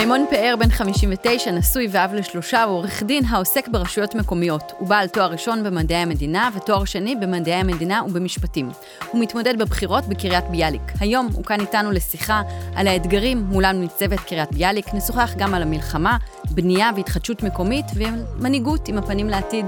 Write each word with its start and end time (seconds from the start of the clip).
מימון 0.00 0.24
פאר, 0.30 0.54
בן 0.58 0.70
59, 0.70 1.50
נשוי 1.50 1.88
ואב 1.90 2.14
לשלושה, 2.14 2.62
הוא 2.62 2.76
עורך 2.76 3.02
דין 3.02 3.24
העוסק 3.24 3.68
ברשויות 3.68 4.14
מקומיות. 4.14 4.72
הוא 4.78 4.88
בעל 4.88 5.08
תואר 5.08 5.32
ראשון 5.32 5.64
במדעי 5.64 5.98
המדינה 5.98 6.50
ותואר 6.56 6.84
שני 6.84 7.16
במדעי 7.16 7.54
המדינה 7.54 8.02
ובמשפטים. 8.04 8.70
הוא 9.12 9.20
מתמודד 9.22 9.58
בבחירות 9.58 10.06
בקריית 10.06 10.44
ביאליק. 10.50 10.82
היום 11.00 11.28
הוא 11.32 11.44
כאן 11.44 11.60
איתנו 11.60 11.90
לשיחה 11.90 12.42
על 12.74 12.86
האתגרים 12.86 13.38
מולם 13.38 13.80
ניצבת 13.80 14.20
קריית 14.20 14.52
ביאליק. 14.52 14.94
נשוחח 14.94 15.34
גם 15.38 15.54
על 15.54 15.62
המלחמה, 15.62 16.16
בנייה 16.50 16.90
והתחדשות 16.96 17.42
מקומית 17.42 17.86
ומנהיגות 17.94 18.88
עם 18.88 18.98
הפנים 18.98 19.28
לעתיד. 19.28 19.66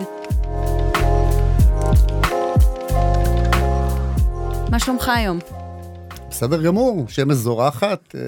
מה 4.70 4.78
שלומך 4.78 5.08
היום? 5.08 5.38
בסדר 6.30 6.62
גמור, 6.62 7.04
שמש 7.08 7.36
זורחת, 7.36 8.14
אה, 8.14 8.20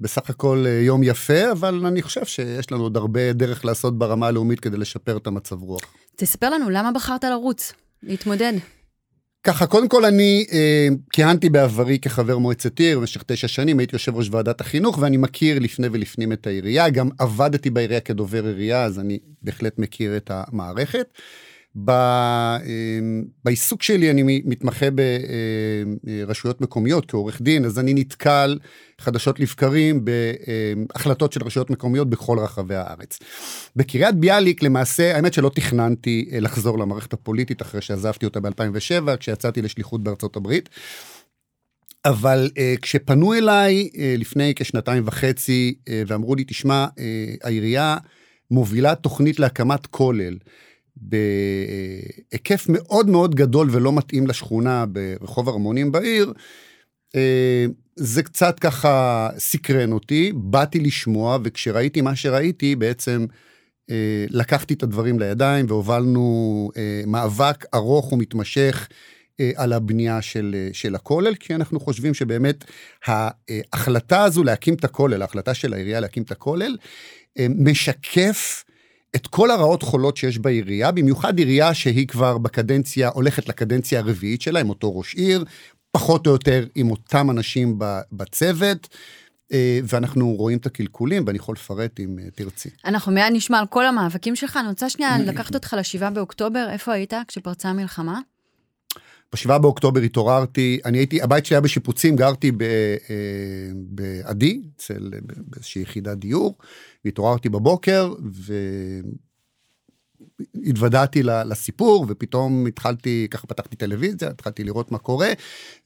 בסך 0.00 0.30
הכל 0.30 0.64
אה, 0.66 0.72
יום 0.72 1.02
יפה, 1.02 1.52
אבל 1.52 1.86
אני 1.86 2.02
חושב 2.02 2.24
שיש 2.24 2.72
לנו 2.72 2.82
עוד 2.82 2.96
הרבה 2.96 3.32
דרך 3.32 3.64
לעשות 3.64 3.98
ברמה 3.98 4.26
הלאומית 4.26 4.60
כדי 4.60 4.76
לשפר 4.76 5.16
את 5.16 5.26
המצב 5.26 5.62
רוח. 5.62 5.80
תספר 6.16 6.50
לנו 6.50 6.70
למה 6.70 6.92
בחרת 6.92 7.24
לרוץ, 7.24 7.72
להתמודד. 8.02 8.52
ככה, 9.44 9.66
קודם 9.66 9.88
כל 9.88 10.04
אני 10.04 10.46
אה, 10.52 10.88
כיהנתי 11.12 11.48
בעברי 11.48 11.98
כחבר 11.98 12.38
מועצת 12.38 12.78
עיר 12.78 12.98
במשך 12.98 13.22
תשע 13.26 13.48
שנים, 13.48 13.78
הייתי 13.78 13.94
יושב 13.94 14.16
ראש 14.16 14.28
ועדת 14.30 14.60
החינוך 14.60 14.98
ואני 14.98 15.16
מכיר 15.16 15.58
לפני 15.58 15.88
ולפנים 15.92 16.32
את 16.32 16.46
העירייה, 16.46 16.90
גם 16.90 17.08
עבדתי 17.18 17.70
בעירייה 17.70 18.00
כדובר 18.00 18.46
עירייה, 18.46 18.84
אז 18.84 18.98
אני 18.98 19.18
בהחלט 19.42 19.78
מכיר 19.78 20.16
את 20.16 20.30
המערכת. 20.34 21.06
ב, 21.76 21.90
אמ, 21.90 23.24
בעיסוק 23.44 23.82
שלי 23.82 24.10
אני 24.10 24.42
מתמחה 24.44 24.86
ברשויות 26.26 26.60
מקומיות 26.60 27.10
כעורך 27.10 27.42
דין, 27.42 27.64
אז 27.64 27.78
אני 27.78 27.94
נתקל 27.94 28.58
חדשות 28.98 29.40
לבקרים 29.40 30.04
בהחלטות 30.04 31.32
של 31.32 31.42
רשויות 31.44 31.70
מקומיות 31.70 32.10
בכל 32.10 32.38
רחבי 32.38 32.74
הארץ. 32.74 33.18
בקריית 33.76 34.14
ביאליק 34.14 34.62
למעשה, 34.62 35.16
האמת 35.16 35.34
שלא 35.34 35.50
תכננתי 35.54 36.28
אה, 36.32 36.40
לחזור 36.40 36.78
למערכת 36.78 37.12
הפוליטית 37.12 37.62
אחרי 37.62 37.80
שעזבתי 37.80 38.26
אותה 38.26 38.40
ב-2007, 38.40 39.16
כשיצאתי 39.16 39.62
לשליחות 39.62 40.02
בארצות 40.02 40.36
הברית. 40.36 40.68
אבל 42.04 42.50
uh, 42.54 42.80
כשפנו 42.80 43.34
אליי 43.34 43.88
uh, 43.92 43.96
לפני 44.18 44.52
כשנתיים 44.56 45.02
וחצי 45.06 45.74
uh, 45.78 45.90
ואמרו 46.06 46.34
לי, 46.34 46.44
תשמע, 46.44 46.86
uh, 46.86 47.00
העירייה 47.42 47.96
מובילה 48.50 48.94
תוכנית 48.94 49.40
להקמת 49.40 49.86
כולל. 49.86 50.36
בהיקף 51.00 52.66
מאוד 52.68 53.08
מאוד 53.10 53.34
גדול 53.34 53.68
ולא 53.70 53.92
מתאים 53.92 54.26
לשכונה 54.26 54.84
ברחוב 54.86 55.48
הרמונים 55.48 55.92
בעיר, 55.92 56.32
אה, 57.16 57.66
זה 57.96 58.22
קצת 58.22 58.58
ככה 58.58 59.28
סקרן 59.38 59.92
אותי, 59.92 60.32
באתי 60.34 60.80
לשמוע, 60.80 61.38
וכשראיתי 61.44 62.00
מה 62.00 62.16
שראיתי, 62.16 62.76
בעצם 62.76 63.26
אה, 63.90 64.24
לקחתי 64.30 64.74
את 64.74 64.82
הדברים 64.82 65.18
לידיים 65.18 65.66
והובלנו 65.68 66.70
אה, 66.76 67.02
מאבק 67.06 67.64
ארוך 67.74 68.12
ומתמשך 68.12 68.88
על 69.56 69.72
הבנייה 69.72 70.22
של, 70.22 70.68
של 70.72 70.94
הכולל, 70.94 71.34
כי 71.34 71.54
אנחנו 71.54 71.80
חושבים 71.80 72.14
שבאמת 72.14 72.64
ההחלטה 73.06 74.24
הזו 74.24 74.44
להקים 74.44 74.74
את 74.74 74.84
הכולל, 74.84 75.22
ההחלטה 75.22 75.54
של 75.54 75.74
העירייה 75.74 76.00
להקים 76.00 76.22
את 76.22 76.30
הכולל, 76.30 76.76
משקף 77.38 78.64
את 79.16 79.26
כל 79.26 79.50
הרעות 79.50 79.82
חולות 79.82 80.16
שיש 80.16 80.38
בעירייה, 80.38 80.90
במיוחד 80.90 81.38
עירייה 81.38 81.74
שהיא 81.74 82.08
כבר 82.08 82.38
בקדנציה, 82.38 83.08
הולכת 83.08 83.48
לקדנציה 83.48 83.98
הרביעית 83.98 84.42
שלה, 84.42 84.60
עם 84.60 84.68
אותו 84.68 84.98
ראש 84.98 85.14
עיר, 85.14 85.44
פחות 85.92 86.26
או 86.26 86.32
יותר 86.32 86.66
עם 86.74 86.90
אותם 86.90 87.30
אנשים 87.30 87.78
בצוות. 88.12 88.88
אה, 89.52 89.80
ואנחנו 89.84 90.34
רואים 90.34 90.58
את 90.58 90.66
הקלקולים, 90.66 91.24
ואני 91.26 91.38
יכול 91.38 91.54
לפרט 91.54 92.00
אם 92.00 92.18
אה, 92.18 92.30
תרצי. 92.34 92.68
אנחנו 92.84 93.12
מיד 93.12 93.32
נשמע 93.32 93.58
על 93.58 93.66
כל 93.66 93.86
המאבקים 93.86 94.36
שלך. 94.36 94.56
אני 94.56 94.68
רוצה 94.68 94.90
שנייה 94.90 95.18
לקחת 95.18 95.54
אותך 95.54 95.76
לשבעה 95.78 96.10
באוקטובר, 96.10 96.68
איפה 96.70 96.92
היית 96.92 97.14
כשפרצה 97.28 97.68
המלחמה? 97.68 98.20
בשבעה 99.32 99.58
באוקטובר 99.58 100.00
התעוררתי, 100.00 100.80
אני 100.84 100.98
הייתי, 100.98 101.22
הבית 101.22 101.46
שלי 101.46 101.54
היה 101.54 101.60
בשיפוצים, 101.60 102.16
גרתי 102.16 102.52
אה, 102.60 102.96
בעדי, 103.74 104.60
אצל, 104.76 105.10
באיזושהי 105.36 105.82
יחידת 105.82 106.18
דיור, 106.18 106.58
והתעוררתי 107.04 107.48
בבוקר, 107.48 108.14
והתוודעתי 110.54 111.22
לסיפור, 111.22 112.06
ופתאום 112.08 112.66
התחלתי, 112.66 113.26
ככה 113.30 113.46
פתחתי 113.46 113.76
טלוויזיה, 113.76 114.28
התחלתי 114.28 114.64
לראות 114.64 114.92
מה 114.92 114.98
קורה, 114.98 115.32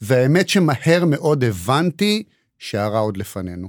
והאמת 0.01 0.49
שמהר 0.49 1.05
מאוד 1.07 1.45
הבנתי 1.45 2.23
שהרע 2.59 2.99
עוד 2.99 3.17
לפנינו. 3.17 3.69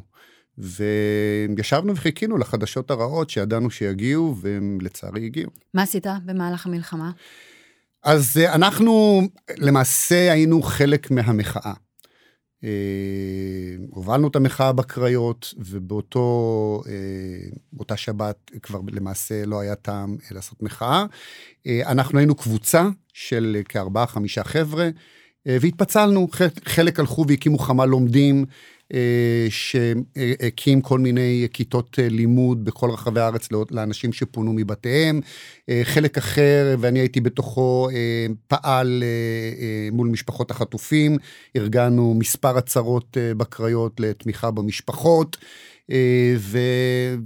וישבנו 0.57 1.95
וחיכינו 1.95 2.37
לחדשות 2.37 2.91
הרעות 2.91 3.29
שידענו 3.29 3.69
שיגיעו, 3.69 4.35
והם 4.41 4.77
לצערי 4.81 5.25
הגיעו. 5.25 5.51
מה 5.73 5.81
עשית 5.81 6.05
במהלך 6.25 6.65
המלחמה? 6.65 7.11
אז 8.05 8.37
אה, 8.37 8.55
אנחנו 8.55 9.21
למעשה 9.57 10.31
היינו 10.31 10.61
חלק 10.61 11.11
מהמחאה. 11.11 11.73
אה, 12.63 12.69
הובלנו 13.89 14.27
את 14.27 14.35
המחאה 14.35 14.71
בקריות, 14.73 15.53
ובאותו, 15.57 16.83
אה, 17.89 17.97
שבת 17.97 18.51
כבר 18.61 18.79
למעשה 18.91 19.45
לא 19.45 19.59
היה 19.59 19.75
טעם 19.75 20.17
לעשות 20.31 20.63
מחאה. 20.63 21.05
אנחנו 21.85 22.19
היינו 22.19 22.35
קבוצה 22.35 22.89
של 23.13 23.61
כארבעה-חמישה 23.69 24.43
חבר'ה, 24.43 24.89
והתפצלנו, 25.45 26.27
חלק 26.65 26.99
הלכו 26.99 27.25
והקימו 27.27 27.57
חמ"ל 27.57 27.85
לומדים. 27.85 28.45
אה, 28.93 29.47
שהקים 29.49 30.81
כל 30.81 30.99
מיני 30.99 31.47
כיתות 31.53 31.99
אה, 31.99 32.09
לימוד 32.09 32.65
בכל 32.65 32.89
רחבי 32.89 33.19
הארץ 33.19 33.47
לאנשים 33.71 34.13
שפונו 34.13 34.53
מבתיהם. 34.53 35.21
אה, 35.69 35.81
חלק 35.83 36.17
אחר, 36.17 36.75
ואני 36.79 36.99
הייתי 36.99 37.21
בתוכו, 37.21 37.89
פעל 38.47 39.03
מול 39.91 40.07
משפחות 40.07 40.51
החטופים, 40.51 41.17
ארגנו 41.55 42.13
מספר 42.13 42.57
הצהרות 42.57 43.17
בקריות 43.37 43.99
לתמיכה 43.99 44.51
במשפחות. 44.51 45.37
אה, 45.91 46.35
ו, 46.37 46.59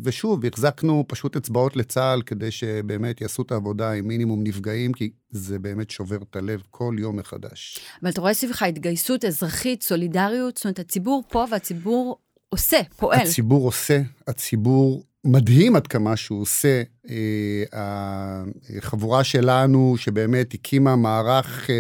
ושוב, 0.04 0.46
החזקנו 0.46 1.06
פשוט 1.08 1.36
אצבעות 1.36 1.76
לצה"ל 1.76 2.22
כדי 2.22 2.52
שבאמת 2.52 3.22
יעשו 3.22 3.42
את 3.42 3.52
העבודה 3.52 3.92
עם 3.92 4.08
מינימום 4.08 4.44
נפגעים, 4.44 4.94
כי 4.94 5.10
זה 5.30 5.60
באמת 5.60 5.90
שובר 5.90 6.18
את 6.30 6.36
הלב 6.36 6.62
כל 6.72 6.96
יום 7.00 7.16
מחדש. 7.16 7.80
אבל 8.02 8.10
אתה 8.10 8.22
רואה 8.22 8.34
סביבך 8.34 8.64
התגייסות 8.64 9.26
אזרחית, 9.26 9.84
סולידריות, 9.84 10.58
זאת 10.58 10.66
אומרת, 10.66 10.80
הציבור 10.80 11.24
פה 11.30 11.46
והציבור 11.52 12.20
עושה, 12.50 12.80
פועל. 12.98 13.20
הציבור 13.20 13.66
עושה, 13.66 14.02
הציבור 14.28 15.04
מדהים 15.24 15.76
עד 15.76 15.88
כמה 15.88 16.16
שהוא 16.16 16.42
עושה. 16.42 16.84
אה, 17.10 18.44
החבורה 18.78 19.24
שלנו, 19.24 19.96
שבאמת 19.98 20.54
הקימה 20.54 20.96
מערך 20.96 21.70
אה, 21.70 21.80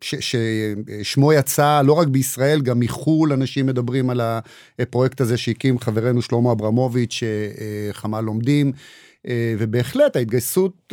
ששמו 0.00 1.32
יצא 1.32 1.82
לא 1.84 1.92
רק 1.92 2.08
בישראל, 2.08 2.60
גם 2.60 2.80
מחו"ל 2.80 3.32
אנשים 3.32 3.66
מדברים 3.66 4.10
על 4.10 4.20
הפרויקט 4.78 5.20
הזה 5.20 5.36
שהקים 5.36 5.78
חברנו 5.78 6.22
שלמה 6.22 6.52
אברמוביץ', 6.52 7.22
אה, 7.22 7.92
חמ"ל 7.92 8.20
לומדים. 8.20 8.72
ובהחלט 9.58 10.16
ההתגייסות, 10.16 10.92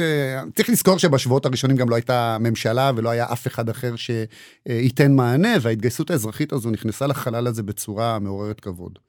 צריך 0.55 0.69
לזכור 0.69 0.97
שבשבועות 0.97 1.45
הראשונים 1.45 1.77
גם 1.77 1.89
לא 1.89 1.95
הייתה 1.95 2.37
ממשלה 2.39 2.91
ולא 2.95 3.09
היה 3.09 3.25
אף 3.31 3.47
אחד 3.47 3.69
אחר 3.69 3.93
שייתן 3.95 5.11
מענה, 5.11 5.53
וההתגייסות 5.61 6.11
האזרחית 6.11 6.53
הזו 6.53 6.69
נכנסה 6.69 7.07
לחלל 7.07 7.47
הזה 7.47 7.63
בצורה 7.63 8.19
מעוררת 8.19 8.59
כבוד. 8.59 8.99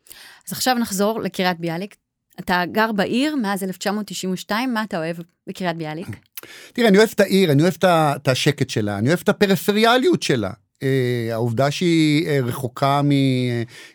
אז 0.46 0.52
עכשיו 0.52 0.74
נחזור 0.74 1.20
לקריית 1.20 1.60
ביאליק. 1.60 2.03
אתה 2.40 2.62
גר 2.72 2.92
בעיר 2.92 3.36
מאז 3.36 3.62
1992, 3.64 4.74
מה 4.74 4.82
אתה 4.82 4.98
אוהב 4.98 5.16
בקריית 5.46 5.76
ביאליק? 5.76 6.08
תראה, 6.72 6.88
אני 6.88 6.98
אוהב 6.98 7.10
את 7.14 7.20
העיר, 7.20 7.52
אני 7.52 7.62
אוהב 7.62 7.74
את 7.84 8.28
השקט 8.28 8.70
שלה, 8.70 8.98
אני 8.98 9.08
אוהב 9.08 9.20
את 9.22 9.28
הפריפריאליות 9.28 10.22
שלה. 10.22 10.50
Uh, 10.74 11.32
העובדה 11.32 11.70
שהיא 11.70 12.26
uh, 12.26 12.44
רחוקה 12.44 13.00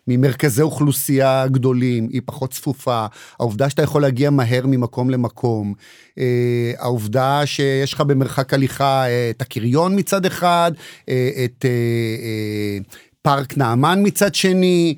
ממרכזי 0.07 0.61
אוכלוסייה 0.61 1.47
גדולים, 1.47 2.07
היא 2.11 2.21
פחות 2.25 2.51
צפופה, 2.51 3.05
העובדה 3.39 3.69
שאתה 3.69 3.81
יכול 3.81 4.01
להגיע 4.01 4.29
מהר 4.29 4.65
ממקום 4.65 5.09
למקום, 5.09 5.73
uh, 6.09 6.21
העובדה 6.77 7.41
שיש 7.45 7.93
לך 7.93 8.01
במרחק 8.01 8.53
הליכה 8.53 9.05
את 9.29 9.41
הקריון 9.41 9.99
מצד 9.99 10.25
אחד, 10.25 10.71
את 11.45 11.65
פארק 13.21 13.57
נעמן 13.57 13.99
מצד 14.03 14.35
שני, 14.35 14.95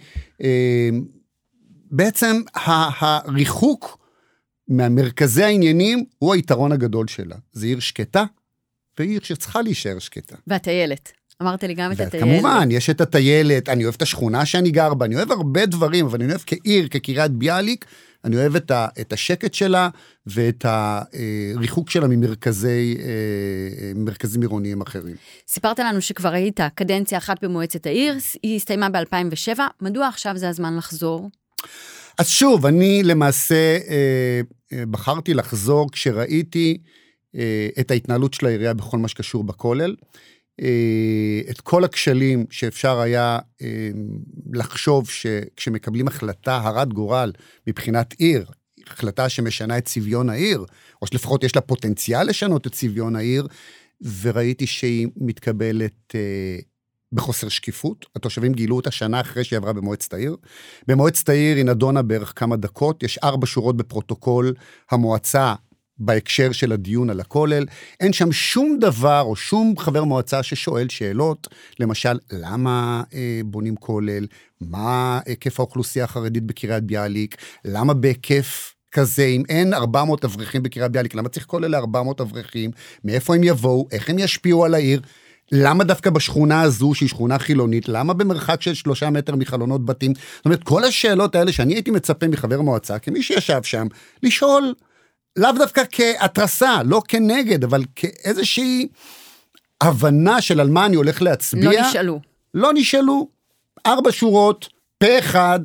בעצם 1.91 2.41
הריחוק 2.99 3.97
מהמרכזי 4.67 5.43
העניינים 5.43 6.05
הוא 6.17 6.33
היתרון 6.33 6.71
הגדול 6.71 7.07
שלה. 7.07 7.35
זו 7.53 7.65
עיר 7.65 7.79
שקטה, 7.79 8.23
ועיר 8.99 9.19
שצריכה 9.23 9.61
להישאר 9.61 9.99
שקטה. 9.99 10.35
והטיילת. 10.47 11.11
אמרת 11.41 11.63
לי 11.63 11.73
גם 11.73 11.91
את 11.91 11.99
הטיילת. 11.99 12.25
כמובן, 12.25 12.69
יש 12.71 12.89
את 12.89 13.01
הטיילת, 13.01 13.69
אני 13.69 13.83
אוהב 13.83 13.95
את 13.95 14.01
השכונה 14.01 14.45
שאני 14.45 14.71
גר 14.71 14.93
בה, 14.93 15.05
אני 15.05 15.15
אוהב 15.15 15.31
הרבה 15.31 15.65
דברים, 15.65 16.05
אבל 16.05 16.21
אני 16.21 16.29
אוהב 16.29 16.41
כעיר, 16.45 16.87
כקריית 16.87 17.31
ביאליק, 17.31 17.85
אני 18.25 18.35
אוהב 18.35 18.55
את, 18.55 18.71
ה, 18.71 18.87
את 19.01 19.13
השקט 19.13 19.53
שלה 19.53 19.89
ואת 20.27 20.65
הריחוק 20.65 21.89
שלה 21.89 22.07
ממרכזי, 22.07 22.97
אה, 22.99 23.91
מרכזים 23.95 24.41
עירוניים 24.41 24.81
אחרים. 24.81 25.15
סיפרת 25.47 25.79
לנו 25.79 26.01
שכבר 26.01 26.29
היית 26.29 26.59
קדנציה 26.75 27.17
אחת 27.17 27.43
במועצת 27.43 27.85
העיר, 27.85 28.15
היא 28.43 28.55
הסתיימה 28.55 28.89
ב-2007, 28.89 29.59
מדוע 29.81 30.07
עכשיו 30.07 30.37
זה 30.37 30.49
הזמן 30.49 30.77
לחזור? 30.77 31.29
אז 32.17 32.29
שוב, 32.29 32.65
אני 32.65 33.03
למעשה 33.03 33.77
אה, 33.89 34.41
אה, 34.73 34.85
בחרתי 34.85 35.33
לחזור 35.33 35.91
כשראיתי 35.91 36.77
אה, 37.35 37.67
את 37.79 37.91
ההתנהלות 37.91 38.33
של 38.33 38.45
העירייה 38.45 38.73
בכל 38.73 38.97
מה 38.97 39.07
שקשור 39.07 39.43
בכולל. 39.43 39.95
אה, 40.61 41.41
את 41.49 41.61
כל 41.61 41.83
הכשלים 41.83 42.45
שאפשר 42.49 42.99
היה 42.99 43.39
אה, 43.61 43.89
לחשוב 44.53 45.09
שכשמקבלים 45.09 46.07
החלטה 46.07 46.57
הרת 46.57 46.93
גורל 46.93 47.31
מבחינת 47.67 48.13
עיר, 48.17 48.45
החלטה 48.87 49.29
שמשנה 49.29 49.77
את 49.77 49.85
צביון 49.85 50.29
העיר, 50.29 50.65
או 51.01 51.07
שלפחות 51.07 51.43
יש 51.43 51.55
לה 51.55 51.61
פוטנציאל 51.61 52.27
לשנות 52.27 52.67
את 52.67 52.71
צביון 52.71 53.15
העיר, 53.15 53.47
וראיתי 54.21 54.67
שהיא 54.67 55.07
מתקבלת 55.17 56.15
אה, 56.15 56.57
בחוסר 57.13 57.49
שקיפות. 57.49 58.05
התושבים 58.15 58.53
גילו 58.53 58.75
אותה 58.75 58.91
שנה 58.91 59.21
אחרי 59.21 59.43
שהיא 59.43 59.57
עברה 59.57 59.73
במועצת 59.73 60.13
העיר. 60.13 60.35
במועצת 60.87 61.29
העיר 61.29 61.57
היא 61.57 61.65
נדונה 61.65 62.01
בערך 62.01 62.33
כמה 62.35 62.55
דקות, 62.55 63.03
יש 63.03 63.17
ארבע 63.17 63.47
שורות 63.47 63.77
בפרוטוקול 63.77 64.53
המועצה 64.91 65.53
בהקשר 65.97 66.51
של 66.51 66.71
הדיון 66.71 67.09
על 67.09 67.19
הכולל. 67.19 67.65
אין 67.99 68.13
שם 68.13 68.31
שום 68.31 68.77
דבר 68.79 69.21
או 69.21 69.35
שום 69.35 69.73
חבר 69.77 70.03
מועצה 70.03 70.43
ששואל 70.43 70.89
שאלות, 70.89 71.47
למשל, 71.79 72.17
למה 72.31 73.03
אה, 73.13 73.41
בונים 73.45 73.75
כולל? 73.75 74.27
מה 74.61 75.19
היקף 75.25 75.59
האוכלוסייה 75.59 76.05
החרדית 76.05 76.43
בקריית 76.43 76.83
ביאליק? 76.83 77.35
למה 77.65 77.93
בהיקף 77.93 78.75
כזה, 78.91 79.25
אם 79.25 79.43
אין 79.49 79.73
400 79.73 80.25
אברכים 80.25 80.63
בקריית 80.63 80.91
ביאליק, 80.91 81.15
למה 81.15 81.29
צריך 81.29 81.45
כולל 81.45 81.75
ל-400 81.75 82.21
אברכים? 82.21 82.71
מאיפה 83.03 83.35
הם 83.35 83.43
יבואו? 83.43 83.87
איך 83.91 84.09
הם 84.09 84.19
ישפיעו 84.19 84.65
על 84.65 84.73
העיר? 84.73 85.01
למה 85.51 85.83
דווקא 85.83 86.09
בשכונה 86.09 86.61
הזו, 86.61 86.93
שהיא 86.93 87.09
שכונה 87.09 87.39
חילונית, 87.39 87.89
למה 87.89 88.13
במרחק 88.13 88.61
של 88.61 88.73
שלושה 88.73 89.09
מטר 89.09 89.35
מחלונות 89.35 89.85
בתים? 89.85 90.13
זאת 90.13 90.45
אומרת, 90.45 90.63
כל 90.63 90.83
השאלות 90.83 91.35
האלה 91.35 91.51
שאני 91.51 91.73
הייתי 91.73 91.91
מצפה 91.91 92.27
מחבר 92.27 92.61
מועצה, 92.61 92.99
כמי 92.99 93.23
שישב 93.23 93.63
שם, 93.63 93.87
לשאול, 94.23 94.73
לאו 95.35 95.51
דווקא 95.51 95.83
כהתרסה, 95.91 96.83
לא 96.85 97.01
כנגד, 97.07 97.63
אבל 97.63 97.83
כאיזושהי 97.95 98.87
הבנה 99.81 100.41
של 100.41 100.59
על 100.59 100.69
מה 100.69 100.85
אני 100.85 100.95
הולך 100.95 101.21
להצביע. 101.21 101.71
לא 101.71 101.89
נשאלו. 101.89 102.19
לא 102.53 102.71
נשאלו. 102.73 103.27
ארבע 103.85 104.11
שורות, 104.11 104.67
פה 104.97 105.19
אחד, 105.19 105.59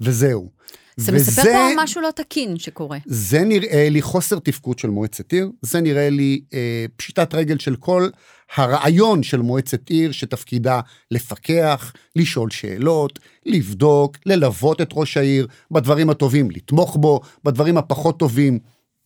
וזהו. 0.00 0.57
זה 0.98 1.12
מספר 1.12 1.42
פה 1.42 1.68
על 1.68 1.72
משהו 1.76 2.00
לא 2.00 2.10
תקין 2.10 2.58
שקורה. 2.58 2.98
זה 3.06 3.44
נראה 3.44 3.88
לי 3.90 4.02
חוסר 4.02 4.38
תפקוד 4.38 4.78
של 4.78 4.88
מועצת 4.88 5.32
עיר, 5.32 5.50
זה 5.62 5.80
נראה 5.80 6.10
לי 6.10 6.40
אה, 6.54 6.84
פשיטת 6.96 7.34
רגל 7.34 7.58
של 7.58 7.76
כל 7.76 8.08
הרעיון 8.56 9.22
של 9.22 9.40
מועצת 9.40 9.88
עיר 9.88 10.12
שתפקידה 10.12 10.80
לפקח, 11.10 11.92
לשאול 12.16 12.50
שאלות, 12.50 13.18
לבדוק, 13.46 14.16
ללוות 14.26 14.80
את 14.80 14.88
ראש 14.92 15.16
העיר, 15.16 15.46
בדברים 15.70 16.10
הטובים 16.10 16.50
לתמוך 16.50 16.96
בו, 16.96 17.20
בדברים 17.44 17.78
הפחות 17.78 18.18
טובים 18.18 18.58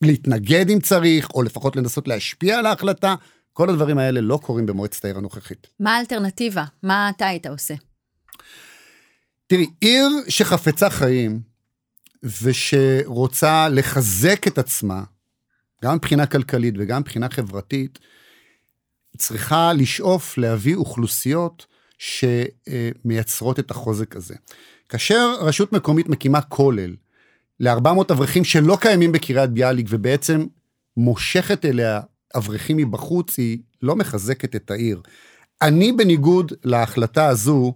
להתנגד 0.02 0.70
אם 0.70 0.80
צריך, 0.80 1.28
או 1.34 1.42
לפחות 1.42 1.76
לנסות 1.76 2.08
להשפיע 2.08 2.58
על 2.58 2.66
ההחלטה. 2.66 3.14
כל 3.52 3.70
הדברים 3.70 3.98
האלה 3.98 4.20
לא 4.20 4.36
קורים 4.42 4.66
במועצת 4.66 5.04
העיר 5.04 5.18
הנוכחית. 5.18 5.66
מה 5.80 5.96
האלטרנטיבה? 5.96 6.64
מה 6.82 7.10
אתה 7.16 7.26
היית 7.26 7.46
עושה? 7.46 7.74
תראי, 9.46 9.66
עיר 9.80 10.08
שחפצה 10.28 10.90
חיים 10.90 11.51
ושרוצה 12.22 13.68
לחזק 13.68 14.46
את 14.48 14.58
עצמה, 14.58 15.02
גם 15.84 15.94
מבחינה 15.94 16.26
כלכלית 16.26 16.74
וגם 16.78 17.00
מבחינה 17.00 17.28
חברתית, 17.28 17.98
צריכה 19.16 19.72
לשאוף 19.72 20.38
להביא 20.38 20.76
אוכלוסיות 20.76 21.66
שמייצרות 21.98 23.58
את 23.58 23.70
החוזק 23.70 24.16
הזה. 24.16 24.34
כאשר 24.88 25.34
רשות 25.40 25.72
מקומית 25.72 26.08
מקימה 26.08 26.40
כולל 26.40 26.94
ל-400 27.60 28.12
אברכים 28.12 28.44
שלא 28.44 28.78
קיימים 28.80 29.12
בקריית 29.12 29.50
ביאליק 29.50 29.86
ובעצם 29.90 30.46
מושכת 30.96 31.64
אליה 31.64 32.00
אברכים 32.36 32.76
מבחוץ, 32.76 33.38
היא 33.38 33.58
לא 33.82 33.96
מחזקת 33.96 34.56
את 34.56 34.70
העיר. 34.70 35.02
אני 35.62 35.92
בניגוד 35.92 36.52
להחלטה 36.64 37.26
הזו, 37.26 37.74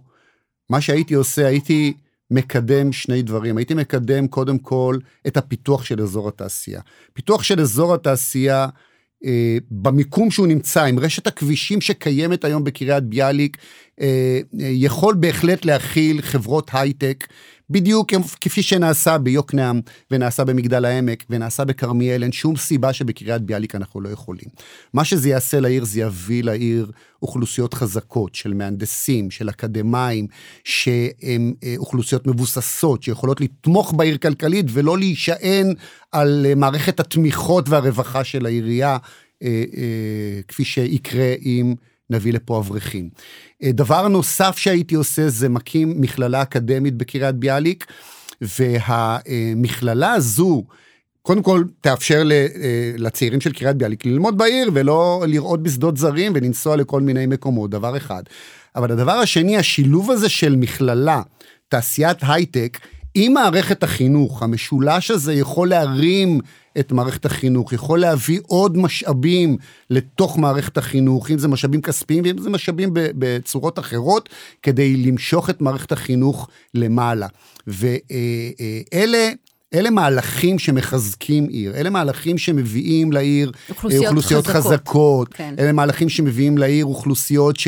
מה 0.69 0.81
שהייתי 0.81 1.13
עושה, 1.13 1.47
הייתי 1.47 1.93
מקדם 2.31 2.91
שני 2.91 3.21
דברים. 3.21 3.57
הייתי 3.57 3.73
מקדם 3.73 4.27
קודם 4.27 4.57
כל 4.57 4.97
את 5.27 5.37
הפיתוח 5.37 5.85
של 5.85 6.01
אזור 6.01 6.27
התעשייה. 6.27 6.81
פיתוח 7.13 7.43
של 7.43 7.59
אזור 7.59 7.93
התעשייה 7.93 8.67
אה, 9.25 9.57
במיקום 9.71 10.31
שהוא 10.31 10.47
נמצא, 10.47 10.83
עם 10.83 10.99
רשת 10.99 11.27
הכבישים 11.27 11.81
שקיימת 11.81 12.45
היום 12.45 12.63
בקריית 12.63 13.03
ביאליק, 13.03 13.57
יכול 14.53 15.15
בהחלט 15.15 15.65
להכיל 15.65 16.21
חברות 16.21 16.71
הייטק 16.73 17.27
בדיוק 17.69 18.13
כפי 18.41 18.61
שנעשה 18.61 19.17
ביוקנעם, 19.17 19.81
ונעשה 20.11 20.43
במגדל 20.43 20.85
העמק, 20.85 21.23
ונעשה 21.29 21.65
בכרמיאל, 21.65 22.23
אין 22.23 22.31
שום 22.31 22.55
סיבה 22.55 22.93
שבקריית 22.93 23.41
ביאליק 23.41 23.75
אנחנו 23.75 24.01
לא 24.01 24.09
יכולים. 24.09 24.47
מה 24.93 25.05
שזה 25.05 25.29
יעשה 25.29 25.59
לעיר, 25.59 25.85
זה 25.85 25.99
יביא 25.99 26.43
לעיר 26.43 26.91
אוכלוסיות 27.21 27.73
חזקות 27.73 28.35
של 28.35 28.53
מהנדסים, 28.53 29.31
של 29.31 29.49
אקדמאים, 29.49 30.27
שהן 30.63 31.53
אה, 31.63 31.73
אוכלוסיות 31.77 32.27
מבוססות, 32.27 33.03
שיכולות 33.03 33.41
לתמוך 33.41 33.93
בעיר 33.97 34.17
כלכלית 34.17 34.65
ולא 34.69 34.97
להישען 34.97 35.73
על 36.11 36.45
אה, 36.49 36.55
מערכת 36.55 36.99
התמיכות 36.99 37.69
והרווחה 37.69 38.23
של 38.23 38.45
העירייה, 38.45 38.97
אה, 39.43 39.63
כפי 40.47 40.63
שיקרה 40.63 41.33
עם... 41.39 41.75
נביא 42.09 42.33
לפה 42.33 42.59
אברכים. 42.59 43.09
אה, 43.63 43.71
דבר 43.71 44.07
נוסף 44.07 44.57
שהייתי 44.57 44.95
עושה 44.95 45.29
זה 45.29 45.49
מקים 45.49 46.01
מכללה 46.01 46.41
אקדמית 46.41 46.95
בקריית 46.95 47.35
ביאליק, 47.35 47.85
והמכללה 48.41 50.13
הזו, 50.13 50.63
קודם 51.21 51.43
כל 51.43 51.63
תאפשר 51.81 52.23
אה, 52.31 52.91
לצעירים 52.97 53.41
של 53.41 53.53
קריית 53.53 53.77
ביאליק 53.77 54.05
ללמוד 54.05 54.37
בעיר 54.37 54.71
ולא 54.73 55.23
לראות 55.27 55.63
בשדות 55.63 55.97
זרים 55.97 56.31
ולנסוע 56.35 56.75
לכל 56.75 57.01
מיני 57.01 57.25
מקומות, 57.25 57.69
דבר 57.69 57.97
אחד. 57.97 58.23
אבל 58.75 58.91
הדבר 58.91 59.11
השני, 59.11 59.57
השילוב 59.57 60.11
הזה 60.11 60.29
של 60.29 60.55
מכללה, 60.55 61.21
תעשיית 61.69 62.17
הייטק, 62.21 62.77
עם 63.19 63.33
מערכת 63.33 63.83
החינוך, 63.83 64.43
המשולש 64.43 65.11
הזה 65.11 65.33
יכול 65.33 65.69
להרים 65.69 66.39
את 66.79 66.91
מערכת 66.91 67.25
החינוך, 67.25 67.73
יכול 67.73 67.99
להביא 67.99 68.39
עוד 68.47 68.77
משאבים 68.77 69.57
לתוך 69.89 70.37
מערכת 70.37 70.77
החינוך, 70.77 71.31
אם 71.31 71.37
זה 71.37 71.47
משאבים 71.47 71.81
כספיים 71.81 72.23
ואם 72.23 72.37
זה 72.37 72.49
משאבים 72.49 72.89
בצורות 72.93 73.79
אחרות, 73.79 74.29
כדי 74.63 74.97
למשוך 74.97 75.49
את 75.49 75.61
מערכת 75.61 75.91
החינוך 75.91 76.47
למעלה. 76.73 77.27
ואלה... 77.67 79.29
אלה 79.77 79.89
מהלכים 79.89 80.59
שמחזקים 80.59 81.47
עיר, 81.47 81.75
אלה 81.75 81.89
מהלכים 81.89 82.37
שמביאים 82.37 83.11
לעיר 83.11 83.51
אוכלוסיות, 83.69 84.05
אוכלוסיות 84.05 84.47
חזקות, 84.47 84.65
חזקות. 84.65 85.33
כן. 85.33 85.55
אלה 85.59 85.71
מהלכים 85.71 86.09
שמביאים 86.09 86.57
לעיר 86.57 86.85
אוכלוסיות 86.85 87.55
ש, 87.59 87.67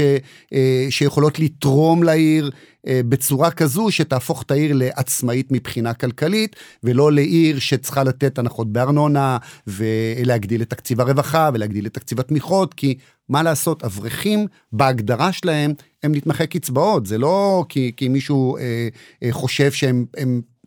אה, 0.53 0.87
שיכולות 0.89 1.39
לתרום 1.39 2.03
לעיר 2.03 2.51
אה, 2.87 3.01
בצורה 3.09 3.51
כזו 3.51 3.91
שתהפוך 3.91 4.41
את 4.41 4.51
העיר 4.51 4.71
לעצמאית 4.75 5.51
מבחינה 5.51 5.93
כלכלית, 5.93 6.55
ולא 6.83 7.11
לעיר 7.11 7.59
שצריכה 7.59 8.03
לתת 8.03 8.39
הנחות 8.39 8.73
בארנונה, 8.73 9.37
ולהגדיל 9.67 10.61
את 10.61 10.69
תקציב 10.69 11.01
הרווחה, 11.01 11.49
ולהגדיל 11.53 11.85
את 11.85 11.93
תקציב 11.93 12.19
התמיכות, 12.19 12.73
כי 12.73 12.97
מה 13.29 13.43
לעשות, 13.43 13.83
אברכים 13.83 14.45
בהגדרה 14.71 15.31
שלהם 15.31 15.73
הם 16.03 16.15
נתמכי 16.15 16.47
קצבאות, 16.47 17.05
זה 17.05 17.17
לא 17.17 17.65
כי, 17.69 17.91
כי 17.97 18.07
מישהו 18.07 18.57
אה, 18.57 18.87
אה, 19.23 19.31
חושב 19.31 19.71
שהם... 19.71 20.05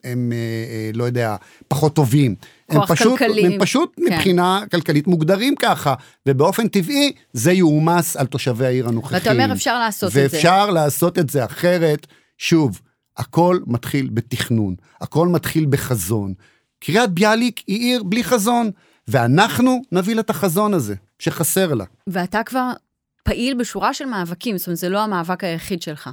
הם, 0.04 0.32
אה, 0.32 0.36
אה, 0.36 0.90
לא 0.94 1.04
יודע, 1.04 1.36
פחות 1.68 1.94
טובים. 1.94 2.34
הם 2.68 2.80
פשוט, 2.88 3.18
כלכלי. 3.18 3.46
הם 3.46 3.52
פשוט 3.60 3.92
כן. 3.96 4.02
מבחינה 4.14 4.60
כלכלית 4.70 5.06
מוגדרים 5.06 5.54
ככה, 5.56 5.94
ובאופן 6.28 6.68
טבעי 6.68 7.12
זה 7.32 7.52
יועמס 7.52 8.16
על 8.16 8.26
תושבי 8.26 8.66
העיר 8.66 8.88
הנוכחים. 8.88 9.18
ואתה 9.18 9.32
אומר 9.32 9.52
אפשר 9.52 9.78
לעשות 9.78 10.08
את 10.08 10.12
זה. 10.14 10.22
ואפשר 10.22 10.70
לעשות 10.70 11.18
את 11.18 11.30
זה 11.30 11.44
אחרת. 11.44 12.06
שוב, 12.38 12.80
הכל 13.16 13.58
מתחיל 13.66 14.08
בתכנון, 14.12 14.74
הכל 15.00 15.28
מתחיל 15.28 15.66
בחזון. 15.68 16.34
קריית 16.80 17.10
ביאליק 17.10 17.62
היא 17.66 17.78
עיר 17.78 18.02
בלי 18.02 18.24
חזון, 18.24 18.70
ואנחנו 19.08 19.82
נביא 19.92 20.14
לה 20.14 20.20
את 20.20 20.30
החזון 20.30 20.74
הזה, 20.74 20.94
שחסר 21.18 21.74
לה. 21.74 21.84
ואתה 22.06 22.42
כבר 22.42 22.70
פעיל 23.22 23.54
בשורה 23.54 23.94
של 23.94 24.04
מאבקים, 24.04 24.58
זאת 24.58 24.66
אומרת, 24.66 24.78
זה 24.78 24.88
לא 24.88 25.00
המאבק 25.00 25.44
היחיד 25.44 25.82
שלך. 25.82 26.10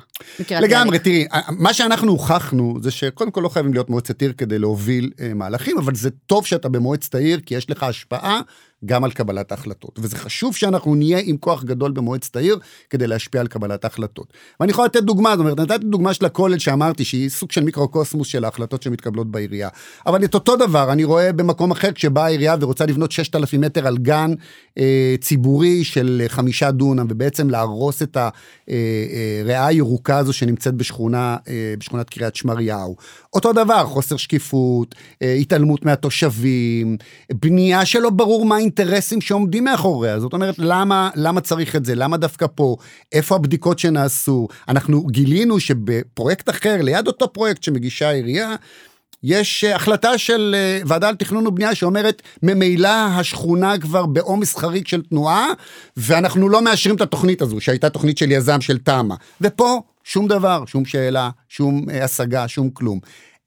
לגמרי, 0.51 0.99
תראי, 0.99 1.25
מה 1.49 1.73
שאנחנו 1.73 2.11
הוכחנו 2.11 2.77
זה 2.81 2.91
שקודם 2.91 3.31
כל 3.31 3.41
לא 3.41 3.49
חייבים 3.49 3.73
להיות 3.73 3.89
מועצת 3.89 4.21
עיר 4.21 4.33
כדי 4.37 4.59
להוביל 4.59 5.11
אה, 5.21 5.33
מהלכים, 5.33 5.77
אבל 5.77 5.95
זה 5.95 6.09
טוב 6.09 6.45
שאתה 6.45 6.69
במועצת 6.69 7.15
העיר, 7.15 7.39
כי 7.45 7.55
יש 7.55 7.69
לך 7.69 7.83
השפעה 7.83 8.41
גם 8.85 9.03
על 9.03 9.11
קבלת 9.11 9.51
ההחלטות. 9.51 9.99
וזה 10.01 10.17
חשוב 10.17 10.55
שאנחנו 10.55 10.95
נהיה 10.95 11.19
עם 11.23 11.37
כוח 11.37 11.63
גדול 11.63 11.91
במועצת 11.91 12.35
העיר 12.35 12.59
כדי 12.89 13.07
להשפיע 13.07 13.41
על 13.41 13.47
קבלת 13.47 13.83
ההחלטות. 13.83 14.33
ואני 14.59 14.71
יכול 14.71 14.85
לתת 14.85 15.03
דוגמה, 15.03 15.29
זאת 15.29 15.39
אומרת, 15.39 15.59
נתתי 15.59 15.85
דוגמה 15.85 16.13
של 16.13 16.25
הכולל 16.25 16.59
שאמרתי, 16.59 17.05
שהיא 17.05 17.29
סוג 17.29 17.51
של 17.51 17.63
מיקרוקוסמוס 17.63 18.27
של 18.27 18.45
ההחלטות 18.45 18.83
שמתקבלות 18.83 19.31
בעירייה. 19.31 19.69
אבל 20.05 20.23
את 20.23 20.33
אותו 20.33 20.55
דבר 20.55 20.91
אני 20.91 21.03
רואה 21.03 21.31
במקום 21.31 21.71
אחר, 21.71 21.91
כשבאה 21.91 22.25
העירייה 22.25 22.55
ורוצה 22.59 22.85
לבנות 22.85 23.11
6,000 23.11 23.61
מטר 23.61 23.87
על 23.87 23.97
גן 23.97 24.33
אה, 24.77 25.15
ציבורי 25.21 25.83
של 25.83 26.23
חמישה 26.27 26.71
דונם, 26.71 27.05
ובעצם 27.09 27.49
להרוס 27.49 28.01
את 28.01 28.17
הריאה 28.17 29.67
הירוקה 29.67 30.17
הזו 30.17 30.33
שנמצאת 30.33 30.73
בשכונה, 30.73 31.37
אה, 31.47 31.73
בשכונת 31.79 32.09
קריית 32.09 32.35
שמריהו. 32.35 32.95
אותו 33.33 33.53
דבר, 33.53 33.85
חוסר 33.85 34.17
שקיפות, 34.17 34.95
אה, 35.21 35.33
התעלמות 35.33 35.85
מהתושבים, 35.85 36.97
בנייה 37.33 37.85
שלא 37.85 38.09
ברור 38.09 38.45
מה 38.45 38.57
האינטרסים 38.69 39.21
שעומדים 39.21 39.63
מאחוריה. 39.63 40.19
זאת 40.19 40.33
אומרת, 40.33 40.55
למה, 40.57 41.09
למה 41.15 41.41
צריך 41.41 41.75
את 41.75 41.85
זה? 41.85 41.95
למה 41.95 42.17
דווקא 42.17 42.45
פה? 42.55 42.75
איפה 43.11 43.35
הבדיקות 43.35 43.79
שנעשו? 43.79 44.47
אנחנו 44.67 45.03
גילינו 45.03 45.59
שבפרויקט 45.59 46.49
אחר, 46.49 46.81
ליד 46.81 47.07
אותו 47.07 47.33
פרויקט 47.33 47.63
שמגישה 47.63 48.09
העירייה, 48.09 48.55
יש 49.23 49.63
אה, 49.63 49.75
החלטה 49.75 50.17
של 50.17 50.55
אה, 50.57 50.81
ועדה 50.85 51.09
על 51.09 51.15
תכנון 51.15 51.47
ובנייה 51.47 51.75
שאומרת 51.75 52.21
ממילא 52.43 52.89
השכונה 52.89 53.77
כבר 53.77 54.05
בעומס 54.05 54.55
חריג 54.55 54.87
של 54.87 55.01
תנועה 55.01 55.47
ואנחנו 55.97 56.49
לא 56.49 56.61
מאשרים 56.61 56.95
את 56.95 57.01
התוכנית 57.01 57.41
הזו 57.41 57.59
שהייתה 57.61 57.89
תוכנית 57.89 58.17
של 58.17 58.31
יזם 58.31 58.61
של 58.61 58.77
תמ"א 58.77 59.15
ופה 59.41 59.81
שום 60.03 60.27
דבר 60.27 60.63
שום 60.65 60.85
שאלה 60.85 61.29
שום 61.49 61.85
השגה 62.03 62.47
שום 62.47 62.69
כלום. 62.69 62.99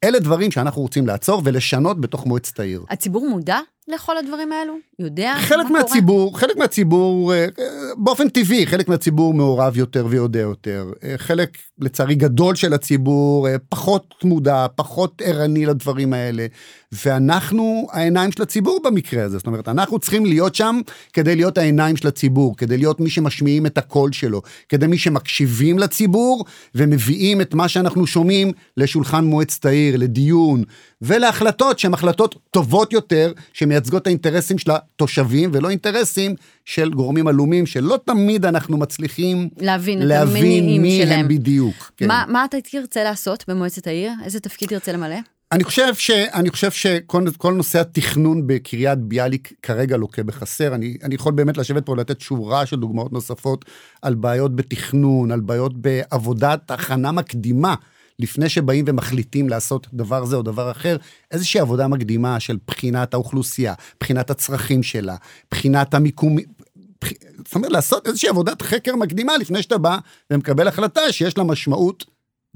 אלה 0.04 0.18
דברים 0.18 0.50
שאנחנו 0.50 0.82
רוצים 0.82 1.06
לעצור 1.06 1.42
ולשנות 1.44 2.00
בתוך 2.00 2.26
מועצת 2.26 2.60
העיר. 2.60 2.84
הציבור 2.90 3.28
מודע 3.28 3.58
לכל 3.88 4.16
הדברים 4.16 4.52
האלו? 4.52 4.74
יודע 4.98 5.34
חלק 5.38 5.66
מה 5.66 5.70
מהציבור, 5.70 6.28
קורה? 6.28 6.40
חלק 6.40 6.56
מהציבור, 6.56 7.34
אה, 7.34 7.46
באופן 7.96 8.28
טבעי, 8.28 8.66
חלק 8.66 8.88
מהציבור 8.88 9.34
מעורב 9.34 9.76
יותר 9.76 10.06
ויודע 10.10 10.40
יותר. 10.40 10.86
אה, 11.04 11.14
חלק, 11.16 11.58
לצערי, 11.78 12.14
גדול 12.14 12.54
של 12.54 12.72
הציבור 12.72 13.48
אה, 13.48 13.56
פחות 13.68 14.14
מודע, 14.24 14.66
פחות 14.76 15.22
ערני 15.24 15.66
לדברים 15.66 16.12
האלה. 16.12 16.46
ואנחנו 16.92 17.86
העיניים 17.92 18.32
של 18.32 18.42
הציבור 18.42 18.80
במקרה 18.84 19.24
הזה. 19.24 19.38
זאת 19.38 19.46
אומרת, 19.46 19.68
אנחנו 19.68 19.98
צריכים 19.98 20.26
להיות 20.26 20.54
שם 20.54 20.80
כדי 21.12 21.36
להיות 21.36 21.58
העיניים 21.58 21.96
של 21.96 22.08
הציבור, 22.08 22.56
כדי 22.56 22.78
להיות 22.78 23.00
מי 23.00 23.10
שמשמיעים 23.10 23.66
את 23.66 23.78
הקול 23.78 24.12
שלו, 24.12 24.42
כדי 24.68 24.86
מי 24.86 24.98
שמקשיבים 24.98 25.78
לציבור 25.78 26.44
ומביאים 26.74 27.40
את 27.40 27.54
מה 27.54 27.68
שאנחנו 27.68 28.06
שומעים 28.06 28.52
לשולחן 28.76 29.24
מועצת 29.24 29.66
העיר, 29.66 29.96
לדיון 29.96 30.64
ולהחלטות 31.02 31.78
שהן 31.78 31.94
החלטות 31.94 32.34
טובות 32.50 32.92
יותר, 32.92 33.32
שמייצגות 33.72 34.02
את 34.02 34.06
האינטרסים 34.06 34.58
של 34.58 34.70
התושבים 34.70 35.50
ולא 35.52 35.70
אינטרסים 35.70 36.34
של 36.64 36.90
גורמים 36.90 37.26
עלומים, 37.26 37.66
שלא 37.66 37.98
תמיד 38.04 38.46
אנחנו 38.46 38.76
מצליחים 38.76 39.48
להבין, 39.60 40.02
להבין 40.02 40.82
מי 40.82 41.00
שלהם. 41.02 41.20
הם 41.20 41.28
בדיוק. 41.28 41.92
כן. 41.96 42.08
מה, 42.08 42.24
מה 42.28 42.44
אתה 42.44 42.56
תרצה 42.60 43.04
לעשות 43.04 43.44
במועצת 43.48 43.86
העיר? 43.86 44.12
איזה 44.24 44.40
תפקיד 44.40 44.68
תרצה 44.68 44.92
למלא? 44.92 45.16
אני 45.52 45.64
חושב, 45.64 45.94
ש, 45.94 46.10
אני 46.10 46.50
חושב 46.50 46.70
שכל 46.70 47.52
נושא 47.52 47.80
התכנון 47.80 48.46
בקריית 48.46 48.98
ביאליק 48.98 49.52
כרגע 49.62 49.96
לוקה 49.96 50.22
בחסר. 50.22 50.74
אני, 50.74 50.96
אני 51.02 51.14
יכול 51.14 51.32
באמת 51.32 51.56
לשבת 51.56 51.86
פה 51.86 51.92
ולתת 51.92 52.20
שורה 52.20 52.66
של 52.66 52.76
דוגמאות 52.76 53.12
נוספות 53.12 53.64
על 54.02 54.14
בעיות 54.14 54.56
בתכנון, 54.56 55.32
על 55.32 55.40
בעיות 55.40 55.72
בעבודת 55.76 56.70
הכנה 56.70 57.12
מקדימה. 57.12 57.74
לפני 58.18 58.48
שבאים 58.48 58.84
ומחליטים 58.88 59.48
לעשות 59.48 59.86
דבר 59.92 60.24
זה 60.24 60.36
או 60.36 60.42
דבר 60.42 60.70
אחר, 60.70 60.96
איזושהי 61.30 61.60
עבודה 61.60 61.88
מקדימה 61.88 62.40
של 62.40 62.58
בחינת 62.66 63.14
האוכלוסייה, 63.14 63.74
בחינת 64.00 64.30
הצרכים 64.30 64.82
שלה, 64.82 65.16
בחינת 65.50 65.94
המיקום, 65.94 66.36
זאת 67.44 67.54
אומרת, 67.54 67.72
לעשות 67.72 68.06
איזושהי 68.06 68.28
עבודת 68.28 68.62
חקר 68.62 68.96
מקדימה 68.96 69.36
לפני 69.36 69.62
שאתה 69.62 69.78
בא 69.78 69.98
ומקבל 70.30 70.68
החלטה 70.68 71.12
שיש 71.12 71.38
לה 71.38 71.44
משמעות 71.44 72.04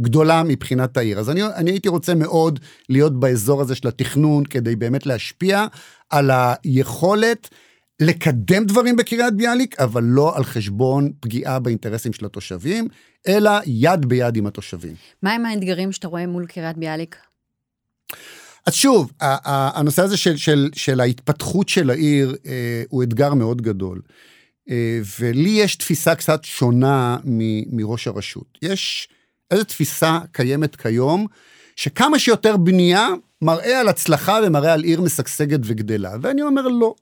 גדולה 0.01 0.43
מבחינת 0.43 0.97
העיר. 0.97 1.19
אז 1.19 1.31
אני, 1.31 1.43
אני 1.43 1.71
הייתי 1.71 1.89
רוצה 1.89 2.15
מאוד 2.15 2.61
להיות 2.89 3.21
באזור 3.21 3.61
הזה 3.61 3.75
של 3.75 3.89
התכנון, 3.89 4.45
כדי 4.45 4.77
באמת 4.77 5.07
להשפיע 5.07 5.67
על 6.11 6.31
היכולת 6.35 7.49
לקדם 8.01 8.65
דברים 8.65 8.97
בקריית 8.97 9.35
ביאליק, 9.35 9.81
אבל 9.81 10.03
לא 10.03 10.37
על 10.37 10.45
חשבון 10.45 11.13
פגיעה 11.21 11.59
באינטרסים 11.59 12.13
של 12.13 12.27
התושבים, 12.27 12.89
אלא 13.29 13.51
יד 13.67 14.07
ביד 14.07 14.37
עם 14.37 14.47
התושבים. 14.47 14.95
מה 15.23 15.33
עם 15.33 15.47
האתגרים 15.47 15.93
שאתה 15.93 16.09
רואה 16.09 16.27
מול 16.27 16.47
קריית 16.47 16.77
ביאליק? 16.77 17.17
אז 18.67 18.75
שוב, 18.75 19.13
הנושא 19.21 20.03
הזה 20.03 20.17
של, 20.17 20.37
של, 20.37 20.71
של 20.75 21.01
ההתפתחות 21.01 21.69
של 21.69 21.91
העיר 21.91 22.37
אה, 22.47 22.83
הוא 22.89 23.03
אתגר 23.03 23.35
מאוד 23.35 23.63
גדול. 23.63 24.01
אה, 24.71 25.01
ולי 25.21 25.51
יש 25.51 25.77
תפיסה 25.77 26.15
קצת 26.15 26.45
שונה 26.45 27.17
מ, 27.25 27.41
מראש 27.77 28.09
הרשות. 28.09 28.59
יש 28.63 29.09
איזו 29.51 29.65
תפיסה 29.65 30.19
קיימת 30.33 30.77
כיום, 30.77 31.27
שכמה 31.77 32.19
שיותר 32.19 32.57
בנייה 32.57 33.09
מראה 33.43 33.81
על 33.81 33.89
הצלחה 33.89 34.39
ומראה 34.47 34.73
על 34.73 34.83
עיר 34.83 35.01
משגשגת 35.01 35.61
וגדלה. 35.65 36.13
ואני 36.21 36.43
אומר 36.43 36.69
לא. 36.69 36.95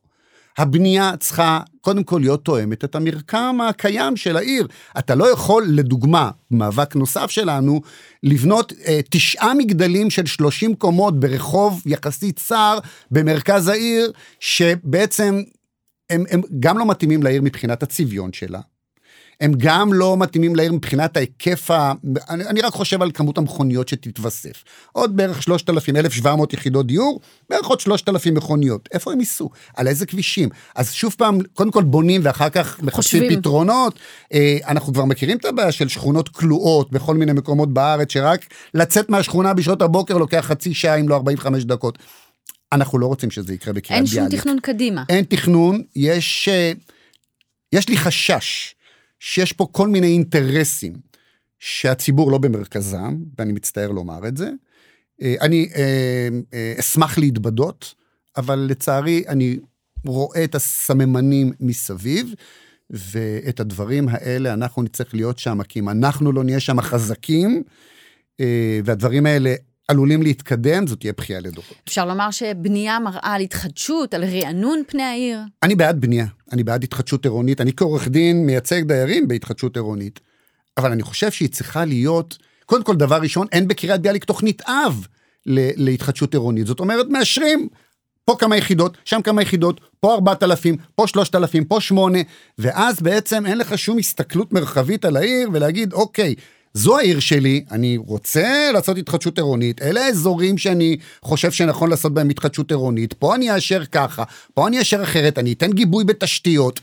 הבנייה 0.59 1.13
צריכה 1.21 1.61
קודם 1.81 2.05
כל 2.05 2.19
להיות 2.19 2.45
תואמת 2.45 2.85
את 2.85 2.95
המרקם 2.95 3.57
הקיים 3.69 4.17
של 4.17 4.37
העיר. 4.37 4.67
אתה 4.99 5.15
לא 5.15 5.33
יכול, 5.33 5.65
לדוגמה, 5.69 6.31
מאבק 6.51 6.97
נוסף 6.97 7.31
שלנו, 7.31 7.81
לבנות 8.23 8.73
אה, 8.87 9.01
תשעה 9.11 9.55
מגדלים 9.55 10.11
של 10.11 10.27
30 10.27 10.75
קומות 10.75 11.21
ברחוב 11.21 11.83
יחסית 11.87 12.39
צר 12.39 12.79
במרכז 13.11 13.69
העיר, 13.69 14.13
שבעצם 14.41 15.43
הם, 16.11 16.25
הם 16.31 16.41
גם 16.61 16.79
לא 16.79 16.87
מתאימים 16.87 17.23
לעיר 17.23 17.43
מבחינת 17.43 17.83
הצביון 17.83 18.33
שלה. 18.33 18.61
הם 19.41 19.53
גם 19.57 19.93
לא 19.93 20.17
מתאימים 20.17 20.57
לעיר 20.57 20.73
מבחינת 20.73 21.17
ההיקף 21.17 21.71
ה... 21.71 21.93
אני, 22.29 22.47
אני 22.47 22.61
רק 22.61 22.73
חושב 22.73 23.03
על 23.03 23.11
כמות 23.15 23.39
המכוניות 23.39 23.89
שתתווסף. 23.89 24.65
עוד 24.93 25.17
בערך 25.17 25.43
3,000, 25.43 25.97
1,700 25.97 26.53
יחידות 26.53 26.87
דיור, 26.87 27.21
בערך 27.51 27.67
עוד 27.67 27.81
3,000 27.81 28.35
מכוניות. 28.35 28.89
איפה 28.93 29.13
הם 29.13 29.21
ייסעו? 29.21 29.51
על 29.77 29.89
איזה 29.89 30.07
כבישים? 30.07 30.49
אז 30.75 30.93
שוב 30.93 31.15
פעם, 31.19 31.39
קודם 31.53 31.71
כל 31.71 31.83
בונים 31.83 32.21
ואחר 32.25 32.49
כך 32.49 32.83
מחשבים 32.83 33.37
פתרונות. 33.37 33.99
אה, 34.33 34.59
אנחנו 34.69 34.93
כבר 34.93 35.05
מכירים 35.05 35.37
את 35.37 35.45
הבעיה 35.45 35.73
של 35.73 35.89
שכונות 35.89 36.29
כלואות 36.29 36.93
בכל 36.93 37.15
מיני 37.15 37.33
מקומות 37.33 37.75
בארץ, 37.75 38.13
שרק 38.13 38.47
לצאת 38.75 39.11
מהשכונה 39.11 39.55
בשעות 39.55 39.83
הבוקר 39.83 40.19
לוקח 40.19 40.45
חצי 40.49 40.75
שעה 40.75 40.95
אם 40.95 41.09
לא 41.09 41.15
45 41.15 41.65
דקות. 41.65 41.99
אנחנו 42.73 42.99
לא 42.99 43.07
רוצים 43.07 43.31
שזה 43.31 43.55
יקרה 43.55 43.73
בקריית 43.75 44.05
ביאליק. 44.05 44.19
אין 44.19 44.31
שום 44.31 44.39
תכנון 44.39 44.61
קדימה. 44.61 45.05
אין 45.09 45.25
תכנון, 45.25 45.83
יש, 45.97 46.49
אה, 46.49 46.73
יש 47.73 47.89
לי 47.89 47.97
חשש 47.97 48.75
שיש 49.27 49.53
פה 49.53 49.67
כל 49.73 49.89
מיני 49.89 50.07
אינטרסים 50.07 50.93
שהציבור 51.59 52.33
לא 52.33 52.39
במרכזם, 52.39 53.17
ואני 53.39 53.53
מצטער 53.53 53.91
לומר 53.91 54.29
את 54.29 54.37
זה. 54.37 54.51
אה, 55.23 55.35
אני 55.41 55.69
אה, 55.77 56.29
אה, 56.55 56.75
אשמח 56.81 57.19
להתבדות, 57.19 57.95
אבל 58.37 58.67
לצערי 58.71 59.25
אני 59.29 59.59
רואה 60.07 60.45
את 60.45 60.55
הסממנים 60.55 61.53
מסביב, 61.61 62.35
ואת 62.91 63.61
הדברים 63.61 64.09
האלה 64.09 64.53
אנחנו 64.53 64.83
נצטרך 64.83 65.15
להיות 65.15 65.39
שם, 65.39 65.63
כי 65.63 65.79
אם 65.79 65.89
אנחנו 65.89 66.33
לא 66.33 66.45
נהיה 66.45 66.61
שם 66.61 66.81
חזקים, 66.81 67.63
והדברים 68.85 69.27
האלה 69.27 69.55
עלולים 69.89 70.23
להתקדם, 70.23 70.87
זאת 70.87 71.01
תהיה 71.01 71.13
בכייה 71.13 71.41
לדורות. 71.41 71.75
אפשר 71.89 72.07
לומר 72.07 72.31
שבנייה 72.31 72.99
מראה 72.99 73.35
על 73.35 73.41
התחדשות, 73.41 74.15
על 74.15 74.25
רענון 74.25 74.83
פני 74.87 75.03
העיר? 75.03 75.39
אני 75.63 75.75
בעד 75.75 76.01
בנייה, 76.01 76.27
אני 76.53 76.65
בעד 76.65 76.85
התחדשות 76.85 77.25
עירונית. 77.25 77.61
אני 77.61 77.73
כעורך 77.77 78.09
דין 78.09 78.47
מייצג 78.47 78.83
דיירים 78.83 79.29
בהתחדשות 79.29 79.77
עירונית, 79.77 80.21
אבל 80.79 80.93
אני 80.93 81.03
חושב 81.03 81.31
שהיא 81.31 81.49
צריכה 81.49 81.85
להיות, 81.85 82.39
קודם 82.67 82.85
כל, 82.85 82.97
דבר 82.97 83.17
ראשון, 83.17 83.47
אין 83.53 83.69
בקריית 83.69 84.01
ביאליק 84.01 84.25
תוכנית 84.25 84.63
אב 84.67 85.07
להתחדשות 85.47 86.35
עירונית. 86.35 86.67
זאת 86.67 86.81
אומרת, 86.81 87.07
מאשרים 87.09 87.69
פה 88.25 88.37
כמה 88.39 88.57
יחידות, 88.57 88.97
שם 89.05 89.23
כמה 89.23 89.43
יחידות, 89.43 89.81
פה 90.01 90.15
4,000, 90.15 90.77
פה 90.95 91.07
3,000, 91.07 91.65
פה 91.65 91.81
8, 91.81 92.19
ואז 92.59 93.01
בעצם 93.01 93.47
אין 93.47 93.59
לך 93.59 93.79
שום 93.79 93.99
הסתכלות 93.99 94.53
מרחבית 94.53 95.05
על 95.05 95.17
העיר 95.17 95.49
ולהגיד, 95.53 95.93
אוקיי, 95.93 96.35
זו 96.75 96.99
העיר 96.99 97.21
שלי, 97.21 97.65
אני 97.71 97.97
רוצה 97.97 98.71
לעשות 98.73 98.99
התחדשות 98.99 99.39
עירונית, 99.39 99.83
אלה 99.83 100.07
האזורים 100.07 100.59
שאני 100.59 100.97
חושב 101.23 101.51
שנכון 101.51 101.91
לעשות 101.91 102.15
בהם 102.15 102.29
התחדשות 102.29 102.71
עירונית, 102.71 103.13
פה 103.13 103.35
אני 103.35 103.55
אאשר 103.55 103.85
ככה, 103.85 104.25
פה 104.55 104.69
אני 104.69 104.79
אאשר 104.79 105.03
אחרת, 105.03 105.39
אני 105.39 105.53
אתן 105.53 105.73
גיבוי 105.73 106.05
בתשתיות, 106.05 106.81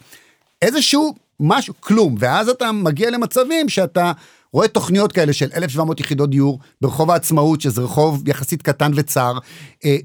איזשהו 0.61 1.15
משהו, 1.39 1.73
כלום, 1.79 2.15
ואז 2.19 2.49
אתה 2.49 2.71
מגיע 2.71 3.09
למצבים 3.09 3.69
שאתה 3.69 4.11
רואה 4.53 4.67
תוכניות 4.67 5.11
כאלה 5.11 5.33
של 5.33 5.49
1,700 5.55 5.99
יחידות 5.99 6.29
דיור 6.29 6.59
ברחוב 6.81 7.11
העצמאות, 7.11 7.61
שזה 7.61 7.81
רחוב 7.81 8.27
יחסית 8.27 8.61
קטן 8.61 8.91
וצר, 8.95 9.37
אה, 9.85 9.97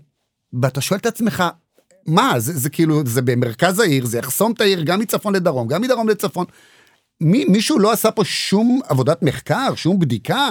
ואתה 0.63 0.81
שואל 0.81 1.01
את 1.01 1.07
עצמך, 1.07 1.45
מה, 2.07 2.35
זה, 2.39 2.53
זה 2.53 2.71
כאילו, 2.71 3.03
זה 3.07 3.23
במרכז 3.23 3.81
העיר, 3.81 4.07
זה 4.07 4.19
יחסום 4.19 4.53
את 4.53 4.61
העיר 4.61 4.83
גם 4.83 5.01
מצפון 5.01 5.35
לדרום, 5.35 5.69
גם 5.69 5.83
מדרום 5.83 6.09
לצפון. 6.09 6.47
מי, 7.21 7.45
מישהו 7.45 7.79
לא 7.79 7.93
עשה 7.93 8.11
פה 8.11 8.25
שום 8.25 8.81
עבודת 8.89 9.23
מחקר, 9.23 9.75
שום 9.75 9.99
בדיקה? 9.99 10.49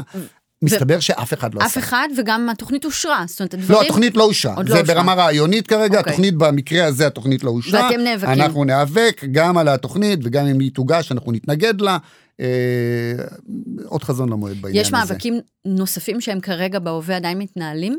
מסתבר 0.62 1.00
שאף 1.00 1.34
אחד 1.34 1.54
לא 1.54 1.60
אף 1.60 1.66
עשה. 1.66 1.80
אחד, 1.80 2.08
וגם 2.18 2.50
התוכנית 2.50 2.86
אושרה. 2.86 3.24
זאת 3.28 3.40
אומרת, 3.40 3.54
לא, 3.54 3.60
הדברים... 3.60 3.82
התוכנית 3.82 4.18
לא 4.18 4.24
אושרה. 4.24 4.56
עוד 4.56 4.68
זה 4.68 4.74
לא 4.74 4.80
אושרה. 4.80 4.96
ברמה 4.96 5.14
רעיונית 5.14 5.68
כרגע, 5.68 5.98
אוקיי. 5.98 6.12
התוכנית 6.12 6.34
במקרה 6.36 6.86
הזה, 6.86 7.08
התוכנית 7.08 7.44
לא 7.44 7.50
אושרה. 7.50 7.90
ואתם 7.92 8.00
נאבקים. 8.00 8.30
אנחנו 8.30 8.64
ניאבק 8.64 9.22
גם 9.32 9.58
על 9.58 9.68
התוכנית, 9.68 10.20
וגם 10.24 10.48
אם 10.48 10.60
היא 10.60 10.72
תוגש, 10.74 11.12
אנחנו 11.12 11.32
נתנגד 11.32 11.82
לה. 11.82 11.98
אה, 12.40 13.26
עוד 13.86 14.04
חזון 14.04 14.30
למועד 14.30 14.58
בעניין 14.62 14.82
יש 14.82 14.88
הזה. 14.88 14.98
מאבקים 14.98 15.40
נוספים 15.66 16.22
שהם 16.22 16.40
כרגע 16.40 16.80
בהווה 16.80 17.16
עדיין 17.16 17.38
מתנהלים? 17.38 17.98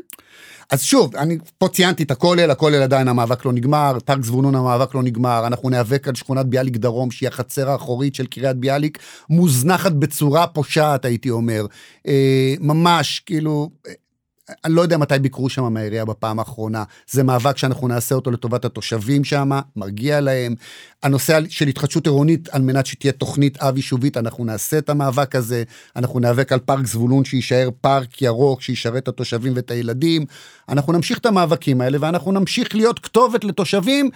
אז 0.71 0.83
שוב, 0.83 1.15
אני 1.15 1.37
פה 1.57 1.67
ציינתי 1.67 2.03
את 2.03 2.11
הכולל, 2.11 2.51
הכולל 2.51 2.81
עדיין 2.81 3.07
המאבק 3.07 3.45
לא 3.45 3.53
נגמר, 3.53 3.97
פארק 4.05 4.23
זבולון 4.23 4.55
המאבק 4.55 4.95
לא 4.95 5.03
נגמר, 5.03 5.47
אנחנו 5.47 5.69
ניאבק 5.69 6.07
על 6.07 6.15
שכונת 6.15 6.45
ביאליק 6.45 6.77
דרום, 6.77 7.11
שהיא 7.11 7.29
החצר 7.29 7.69
האחורית 7.69 8.15
של 8.15 8.25
קריית 8.25 8.57
ביאליק, 8.57 8.99
מוזנחת 9.29 9.91
בצורה 9.91 10.47
פושעת, 10.47 11.05
הייתי 11.05 11.29
אומר. 11.29 11.65
אה, 12.07 12.53
ממש, 12.59 13.19
כאילו, 13.25 13.69
אני 14.65 14.73
לא 14.73 14.81
יודע 14.81 14.97
מתי 14.97 15.19
ביקרו 15.19 15.49
שם 15.49 15.73
מהעירייה 15.73 16.05
בפעם 16.05 16.39
האחרונה. 16.39 16.83
זה 17.11 17.23
מאבק 17.23 17.57
שאנחנו 17.57 17.87
נעשה 17.87 18.15
אותו 18.15 18.31
לטובת 18.31 18.65
התושבים 18.65 19.23
שם, 19.23 19.49
מרגיע 19.75 20.21
להם. 20.21 20.55
הנושא 21.03 21.39
של 21.49 21.67
התחדשות 21.67 22.05
עירונית, 22.07 22.49
על 22.49 22.61
מנת 22.61 22.85
שתהיה 22.85 23.11
תוכנית 23.13 23.57
אב 23.57 23.75
יישובית, 23.77 24.17
אנחנו 24.17 24.45
נעשה 24.45 24.77
את 24.77 24.89
המאבק 24.89 25.35
הזה. 25.35 25.63
אנחנו 25.95 26.19
ניאבק 26.19 26.51
על 26.51 26.59
פארק 26.59 26.85
זבולון, 26.85 27.25
שיישאר 27.25 27.69
פארק 27.81 28.21
ירוק, 28.21 28.61
שישרת 28.61 29.03
את 29.03 29.07
התושבים 29.07 29.53
ואת 29.55 29.71
הילדים. 29.71 30.25
אנחנו 30.69 30.93
נמשיך 30.93 31.17
את 31.17 31.25
המאבקים 31.25 31.81
האלה, 31.81 31.97
ואנחנו 32.01 32.31
נמשיך 32.31 32.75
להיות 32.75 32.99
כתובת 32.99 33.43
לתושבים, 33.43 34.09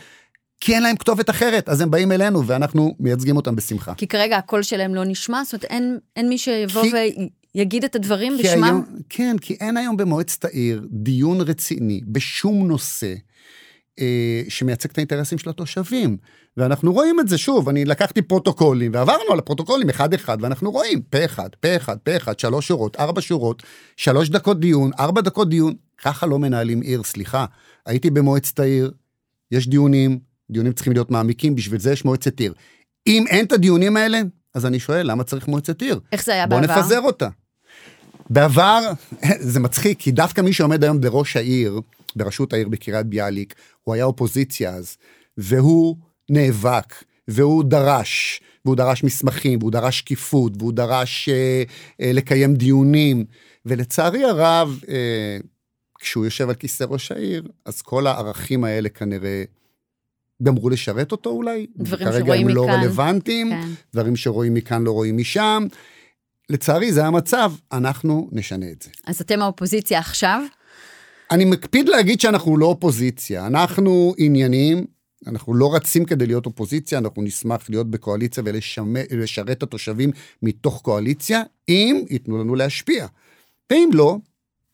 כי 0.61 0.73
אין 0.75 0.83
להם 0.83 0.95
כתובת 0.95 1.29
אחרת, 1.29 1.69
אז 1.69 1.81
הם 1.81 1.91
באים 1.91 2.11
אלינו, 2.11 2.47
ואנחנו 2.47 2.95
מייצגים 2.99 3.35
אותם 3.35 3.55
בשמחה. 3.55 3.93
כי 3.93 4.07
כרגע 4.07 4.37
הקול 4.37 4.63
שלהם 4.63 4.95
לא 4.95 5.03
נשמע, 5.05 5.43
זאת 5.43 5.53
אומרת, 5.53 5.65
אין, 5.65 5.97
אין 6.15 6.29
מי 6.29 6.37
שיבוא 6.37 6.83
כי- 6.83 7.29
ויגיד 7.55 7.83
את 7.83 7.95
הדברים 7.95 8.37
בשמם. 8.37 8.63
היום, 8.63 8.85
כן, 9.09 9.35
כי 9.41 9.53
אין 9.53 9.77
היום 9.77 9.97
במועצת 9.97 10.45
העיר 10.45 10.87
דיון 10.91 11.41
רציני 11.41 12.01
בשום 12.07 12.67
נושא 12.67 13.13
אה, 13.99 14.41
שמייצג 14.49 14.89
את 14.89 14.97
האינטרסים 14.97 15.37
של 15.37 15.49
התושבים. 15.49 16.17
ואנחנו 16.57 16.93
רואים 16.93 17.19
את 17.19 17.27
זה 17.27 17.37
שוב, 17.37 17.69
אני 17.69 17.85
לקחתי 17.85 18.21
פרוטוקולים 18.21 18.91
ועברנו 18.93 19.31
על 19.31 19.39
הפרוטוקולים 19.39 19.89
אחד-אחד, 19.89 20.37
ואנחנו 20.41 20.71
רואים 20.71 21.01
פה 21.01 21.25
אחד, 21.25 21.49
פה 21.59 21.75
אחד, 21.75 21.97
פה 21.97 22.17
אחד, 22.17 22.39
שלוש 22.39 22.67
שורות, 22.67 22.95
ארבע 22.99 23.21
שורות, 23.21 23.63
שלוש 23.97 24.29
דקות 24.29 24.59
דיון, 24.59 24.91
ארבע 24.99 25.21
דקות 25.21 25.49
דיון, 25.49 25.73
ככה 25.97 26.25
לא 26.25 26.39
מנהלים 26.39 26.81
עיר, 26.81 27.03
סליחה. 27.03 27.45
הייתי 27.85 28.09
במועצת 28.09 28.59
העיר, 28.59 28.91
יש 29.51 29.67
דיונים, 29.67 30.19
דיונים 30.51 30.73
צריכים 30.73 30.93
להיות 30.93 31.11
מעמיקים, 31.11 31.55
בשביל 31.55 31.79
זה 31.79 31.91
יש 31.91 32.05
מועצת 32.05 32.39
עיר. 32.39 32.53
אם 33.07 33.25
אין 33.29 33.45
את 33.45 33.51
הדיונים 33.51 33.97
האלה, 33.97 34.21
אז 34.55 34.65
אני 34.65 34.79
שואל, 34.79 35.11
למה 35.11 35.23
צריך 35.23 35.47
מועצת 35.47 35.81
עיר? 35.81 35.99
איך 36.11 36.25
זה 36.25 36.33
היה 36.33 36.47
בוא 36.47 36.59
בעבר? 36.59 36.79
נפזר 36.79 36.99
אותה. 36.99 37.27
בעבר, 38.31 38.79
זה 39.39 39.59
מצחיק, 39.59 39.99
כי 39.99 40.11
דווקא 40.11 40.41
מי 40.41 40.53
שעומד 40.53 40.83
היום 40.83 41.01
בראש 41.01 41.37
העיר, 41.37 41.81
בראשות 42.15 42.53
העיר 42.53 42.69
בקריית 42.69 43.05
ביאליק, 43.05 43.55
הוא 43.83 43.95
היה 43.95 44.05
אופוזיציה 44.05 44.69
אז, 44.69 44.97
והוא 45.37 45.95
נאבק, 46.29 46.93
והוא 47.27 47.63
דרש, 47.63 48.41
והוא 48.65 48.75
דרש 48.75 49.03
מסמכים, 49.03 49.59
והוא 49.59 49.71
דרש 49.71 49.99
שקיפות, 49.99 50.53
והוא 50.59 50.73
דרש 50.73 51.29
אה, 51.29 51.63
אה, 52.01 52.11
לקיים 52.13 52.55
דיונים, 52.55 53.25
ולצערי 53.65 54.23
הרב, 54.23 54.79
אה, 54.89 55.37
כשהוא 55.99 56.25
יושב 56.25 56.49
על 56.49 56.55
כיסא 56.55 56.83
ראש 56.83 57.11
העיר, 57.11 57.47
אז 57.65 57.81
כל 57.81 58.07
הערכים 58.07 58.63
האלה 58.63 58.89
כנראה 58.89 59.43
גמרו 60.43 60.69
לשרת 60.69 61.11
אותו 61.11 61.29
אולי, 61.29 61.65
דברים 61.77 62.07
שרואים 62.19 62.47
הם 62.47 62.55
לא 62.55 62.63
מכאן. 62.63 62.79
רלוונטיים, 62.79 63.49
כן. 63.49 63.67
דברים 63.93 64.15
שרואים 64.15 64.53
מכאן 64.53 64.83
לא 64.83 64.91
רואים 64.91 65.17
משם. 65.17 65.65
לצערי 66.51 66.93
זה 66.93 67.05
המצב, 67.05 67.51
אנחנו 67.71 68.29
נשנה 68.31 68.65
את 68.71 68.81
זה. 68.81 68.89
אז 69.07 69.21
אתם 69.21 69.41
האופוזיציה 69.41 69.99
עכשיו? 69.99 70.43
אני 71.31 71.45
מקפיד 71.45 71.89
להגיד 71.89 72.21
שאנחנו 72.21 72.57
לא 72.57 72.65
אופוזיציה, 72.65 73.47
אנחנו 73.47 74.13
ענייניים, 74.17 74.85
אנחנו 75.27 75.53
לא 75.53 75.75
רצים 75.75 76.05
כדי 76.05 76.25
להיות 76.25 76.45
אופוזיציה, 76.45 76.97
אנחנו 76.97 77.21
נשמח 77.21 77.69
להיות 77.69 77.91
בקואליציה 77.91 78.43
ולשרת 78.45 79.57
את 79.57 79.63
התושבים 79.63 80.11
מתוך 80.43 80.81
קואליציה, 80.81 81.41
אם 81.69 82.03
ייתנו 82.09 82.37
לנו 82.37 82.55
להשפיע. 82.55 83.07
ואם 83.69 83.89
לא, 83.93 84.17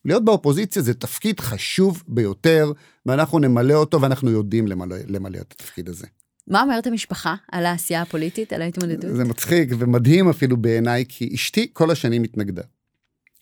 להיות 0.05 0.25
באופוזיציה 0.25 0.81
זה 0.81 0.93
תפקיד 0.93 1.39
חשוב 1.39 2.03
ביותר, 2.07 2.71
ואנחנו 3.05 3.39
נמלא 3.39 3.73
אותו, 3.73 4.01
ואנחנו 4.01 4.31
יודעים 4.31 4.67
למלא, 4.67 4.95
למלא 5.07 5.37
את 5.37 5.51
התפקיד 5.51 5.89
הזה. 5.89 6.07
מה 6.47 6.61
אומרת 6.61 6.87
המשפחה 6.87 7.35
על 7.51 7.65
העשייה 7.65 8.01
הפוליטית, 8.01 8.53
על 8.53 8.61
ההתמודדות? 8.61 9.15
זה 9.15 9.23
מצחיק 9.23 9.69
ומדהים 9.79 10.29
אפילו 10.29 10.57
בעיניי, 10.57 11.05
כי 11.09 11.29
אשתי 11.35 11.67
כל 11.73 11.91
השנים 11.91 12.23
התנגדה. 12.23 12.61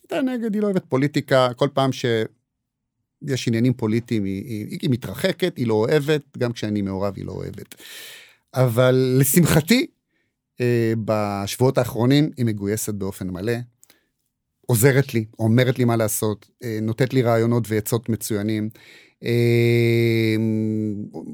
הייתה 0.04 0.22
נגד, 0.22 0.54
היא 0.54 0.62
לא 0.62 0.68
אוהבת 0.68 0.86
פוליטיקה, 0.90 1.50
כל 1.56 1.70
פעם 1.74 1.92
שיש 1.92 3.48
עניינים 3.48 3.74
פוליטיים 3.74 4.24
היא, 4.24 4.44
היא, 4.44 4.80
היא 4.82 4.90
מתרחקת, 4.90 5.58
היא 5.58 5.68
לא 5.68 5.74
אוהבת, 5.74 6.38
גם 6.38 6.54
כשאני 6.54 6.82
מעורב 6.82 7.14
היא 7.16 7.26
לא 7.26 7.32
אוהבת. 7.32 7.76
אבל 8.54 9.18
לשמחתי, 9.20 9.88
אה, 10.62 10.94
בשבועות 11.06 11.78
האחרונים 11.78 12.32
היא 12.38 12.46
מגויסת 12.46 12.94
באופן 12.94 13.30
מלא, 13.30 13.54
עוזרת 14.66 15.14
לי, 15.14 15.26
אומרת 15.40 15.80
לי 15.80 15.86
מה 15.86 15.96
לעשות, 15.96 16.50
אה, 16.64 16.80
נותנת 16.82 17.14
לי 17.14 17.22
רעיונות 17.22 17.64
ועצות 17.68 18.10
מצוינים. 18.10 18.70
אה, 19.26 20.36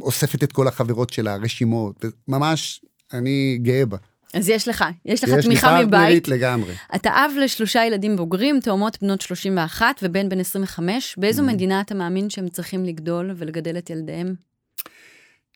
אוספת 0.01 0.43
את 0.43 0.51
כל 0.51 0.67
החברות 0.67 1.09
שלה, 1.09 1.35
רשימות, 1.35 2.05
ממש, 2.27 2.85
אני 3.13 3.59
גאה 3.61 3.85
בה. 3.85 3.97
אז 4.33 4.49
יש 4.49 4.67
לך, 4.67 4.85
יש 5.05 5.23
לך 5.23 5.29
יש 5.29 5.35
לי 5.35 5.41
תמיכה 5.41 5.73
מבית. 5.81 5.91
פרטנרית 5.91 6.27
לגמרי. 6.27 6.73
אתה 6.95 7.09
אב 7.09 7.31
לשלושה 7.43 7.85
ילדים 7.85 8.15
בוגרים, 8.15 8.59
תאומות 8.59 8.97
בנות 9.01 9.21
31 9.21 9.85
ובן 10.03 10.29
בן 10.29 10.39
25. 10.39 11.15
באיזו 11.17 11.41
Mhm. 11.43 11.45
מדינה 11.45 11.81
אתה 11.81 11.95
מאמין 11.95 12.29
שהם 12.29 12.49
צריכים 12.49 12.85
לגדול 12.85 13.31
ולגדל 13.37 13.77
את 13.77 13.89
ילדיהם? 13.89 14.35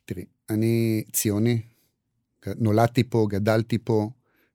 תראי, 0.06 0.24
אני 0.50 1.04
ציוני, 1.12 1.62
נולדתי 2.60 3.04
פה, 3.04 3.28
גדלתי 3.30 3.78
פה, 3.78 4.10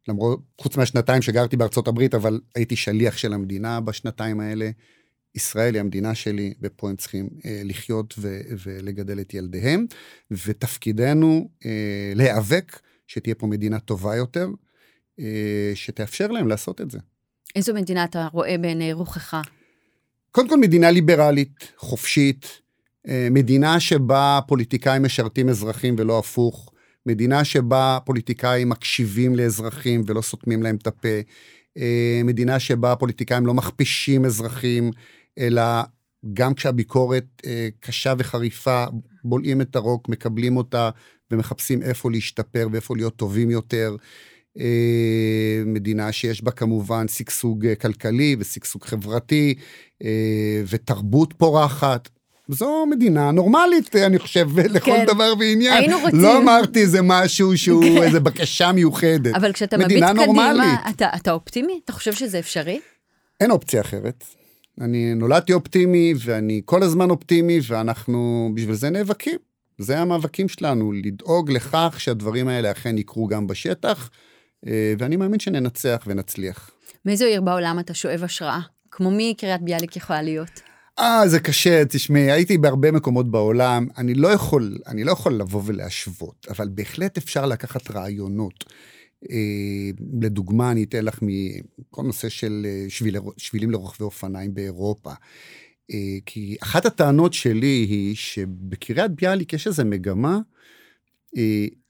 למרות, 0.08 0.40
חוץ 0.60 0.76
מהשנתיים 0.76 1.22
שגרתי 1.22 1.56
בארצות 1.56 1.88
הברית, 1.88 2.14
אבל 2.14 2.40
הייתי 2.54 2.76
שליח 2.76 3.16
של 3.16 3.32
המדינה 3.32 3.80
בשנתיים 3.80 4.40
האלה. 4.40 4.70
ישראל 5.34 5.74
היא 5.74 5.80
המדינה 5.80 6.14
שלי, 6.14 6.54
ופה 6.60 6.90
הם 6.90 6.96
צריכים 6.96 7.28
אה, 7.44 7.62
לחיות 7.64 8.14
ו- 8.18 8.40
ולגדל 8.64 9.20
את 9.20 9.34
ילדיהם, 9.34 9.86
ותפקידנו 10.30 11.48
אה, 11.66 12.12
להיאבק 12.14 12.80
שתהיה 13.06 13.34
פה 13.34 13.46
מדינה 13.46 13.80
טובה 13.80 14.16
יותר, 14.16 14.48
אה, 15.20 15.72
שתאפשר 15.74 16.26
להם 16.26 16.48
לעשות 16.48 16.80
את 16.80 16.90
זה. 16.90 16.98
איזו 17.56 17.74
מדינה 17.74 18.04
אתה 18.04 18.28
רואה 18.32 18.58
בעיני 18.58 18.92
רוחך? 18.92 19.34
קודם 20.30 20.48
כל 20.48 20.56
מדינה 20.56 20.90
ליברלית, 20.90 21.72
חופשית, 21.76 22.60
אה, 23.08 23.28
מדינה 23.30 23.80
שבה 23.80 24.40
פוליטיקאים 24.46 25.02
משרתים 25.02 25.48
אזרחים 25.48 25.94
ולא 25.98 26.18
הפוך, 26.18 26.72
מדינה 27.06 27.44
שבה 27.44 27.98
פוליטיקאים 28.04 28.68
מקשיבים 28.68 29.36
לאזרחים 29.36 30.02
ולא 30.06 30.22
סותמים 30.22 30.62
להם 30.62 30.76
את 30.76 30.86
הפה, 30.86 31.08
אה, 31.76 32.20
מדינה 32.24 32.58
שבה 32.58 32.96
פוליטיקאים 32.96 33.46
לא 33.46 33.54
מכפישים 33.54 34.24
אזרחים, 34.24 34.90
אלא 35.40 35.62
גם 36.32 36.54
כשהביקורת 36.54 37.26
אה, 37.46 37.68
קשה 37.80 38.14
וחריפה, 38.18 38.84
בולעים 39.24 39.60
את 39.60 39.76
הרוק, 39.76 40.08
מקבלים 40.08 40.56
אותה 40.56 40.90
ומחפשים 41.30 41.82
איפה 41.82 42.10
להשתפר 42.10 42.68
ואיפה 42.72 42.96
להיות 42.96 43.16
טובים 43.16 43.50
יותר. 43.50 43.96
אה, 44.58 45.62
מדינה 45.66 46.12
שיש 46.12 46.44
בה 46.44 46.50
כמובן 46.50 47.08
שגשוג 47.08 47.66
אה, 47.66 47.74
כלכלי 47.74 48.36
ושגשוג 48.38 48.84
חברתי 48.84 49.54
אה, 50.04 50.62
ותרבות 50.68 51.34
פורחת. 51.36 52.08
זו 52.48 52.86
מדינה 52.86 53.30
נורמלית, 53.30 53.96
אני 53.96 54.18
חושב, 54.18 54.48
לכל 54.74 54.90
כן. 54.90 55.04
דבר 55.06 55.32
ועניין. 55.38 55.72
היינו 55.72 55.98
רוצים. 56.00 56.20
לא 56.20 56.38
אמרתי 56.38 56.80
איזה 56.80 57.02
משהו 57.02 57.58
שהוא 57.58 57.84
כן. 57.84 58.02
איזה 58.02 58.20
בקשה 58.20 58.72
מיוחדת. 58.72 59.34
אבל 59.34 59.52
כשאתה 59.52 59.78
מביט 59.78 60.04
קדימה. 60.04 60.76
אתה, 60.90 61.08
אתה 61.16 61.32
אופטימי? 61.32 61.80
אתה 61.84 61.92
חושב 61.92 62.12
שזה 62.12 62.38
אפשרי? 62.38 62.80
אין 63.40 63.50
אופציה 63.50 63.80
אחרת. 63.80 64.24
אני 64.80 65.14
נולדתי 65.14 65.52
אופטימי, 65.52 66.14
ואני 66.24 66.62
כל 66.64 66.82
הזמן 66.82 67.10
אופטימי, 67.10 67.58
ואנחנו 67.68 68.50
בשביל 68.54 68.74
זה 68.74 68.90
נאבקים. 68.90 69.38
זה 69.78 69.98
המאבקים 69.98 70.48
שלנו, 70.48 70.92
לדאוג 70.92 71.50
לכך 71.50 71.96
שהדברים 71.98 72.48
האלה 72.48 72.70
אכן 72.70 72.98
יקרו 72.98 73.26
גם 73.26 73.46
בשטח, 73.46 74.10
אה, 74.66 74.94
ואני 74.98 75.16
מאמין 75.16 75.40
שננצח 75.40 76.02
ונצליח. 76.06 76.70
מאיזו 77.04 77.24
עיר 77.24 77.40
בעולם 77.40 77.78
אתה 77.78 77.94
שואב 77.94 78.24
השראה? 78.24 78.60
כמו 78.90 79.10
מי 79.10 79.34
קריית 79.38 79.62
ביאליק 79.62 79.96
יכולה 79.96 80.22
להיות? 80.22 80.60
אה, 80.98 81.28
זה 81.28 81.40
קשה, 81.40 81.84
תשמעי, 81.84 82.30
הייתי 82.30 82.58
בהרבה 82.58 82.92
מקומות 82.92 83.30
בעולם, 83.30 83.86
אני 83.98 84.14
לא 84.14 84.28
יכול, 84.28 84.78
אני 84.86 85.04
לא 85.04 85.12
יכול 85.12 85.34
לבוא 85.34 85.62
ולהשוות, 85.64 86.46
אבל 86.50 86.68
בהחלט 86.68 87.16
אפשר 87.16 87.46
לקחת 87.46 87.90
רעיונות. 87.90 88.64
אה, 89.30 89.90
לדוגמה, 90.22 90.70
אני 90.70 90.84
אתן 90.84 91.04
לך 91.04 91.18
מכל 91.22 92.02
נושא 92.02 92.28
של 92.28 92.66
אה, 92.68 92.86
שביל, 92.88 93.16
שבילים 93.36 93.70
לרוכבי 93.70 94.04
אופניים 94.04 94.54
באירופה. 94.54 95.10
אה, 95.90 95.96
כי 96.26 96.56
אחת 96.62 96.86
הטענות 96.86 97.32
שלי 97.32 97.86
היא 97.90 98.16
שבקריית 98.16 99.10
ביאליק 99.10 99.52
יש 99.52 99.66
איזו 99.66 99.84
מגמה 99.84 100.38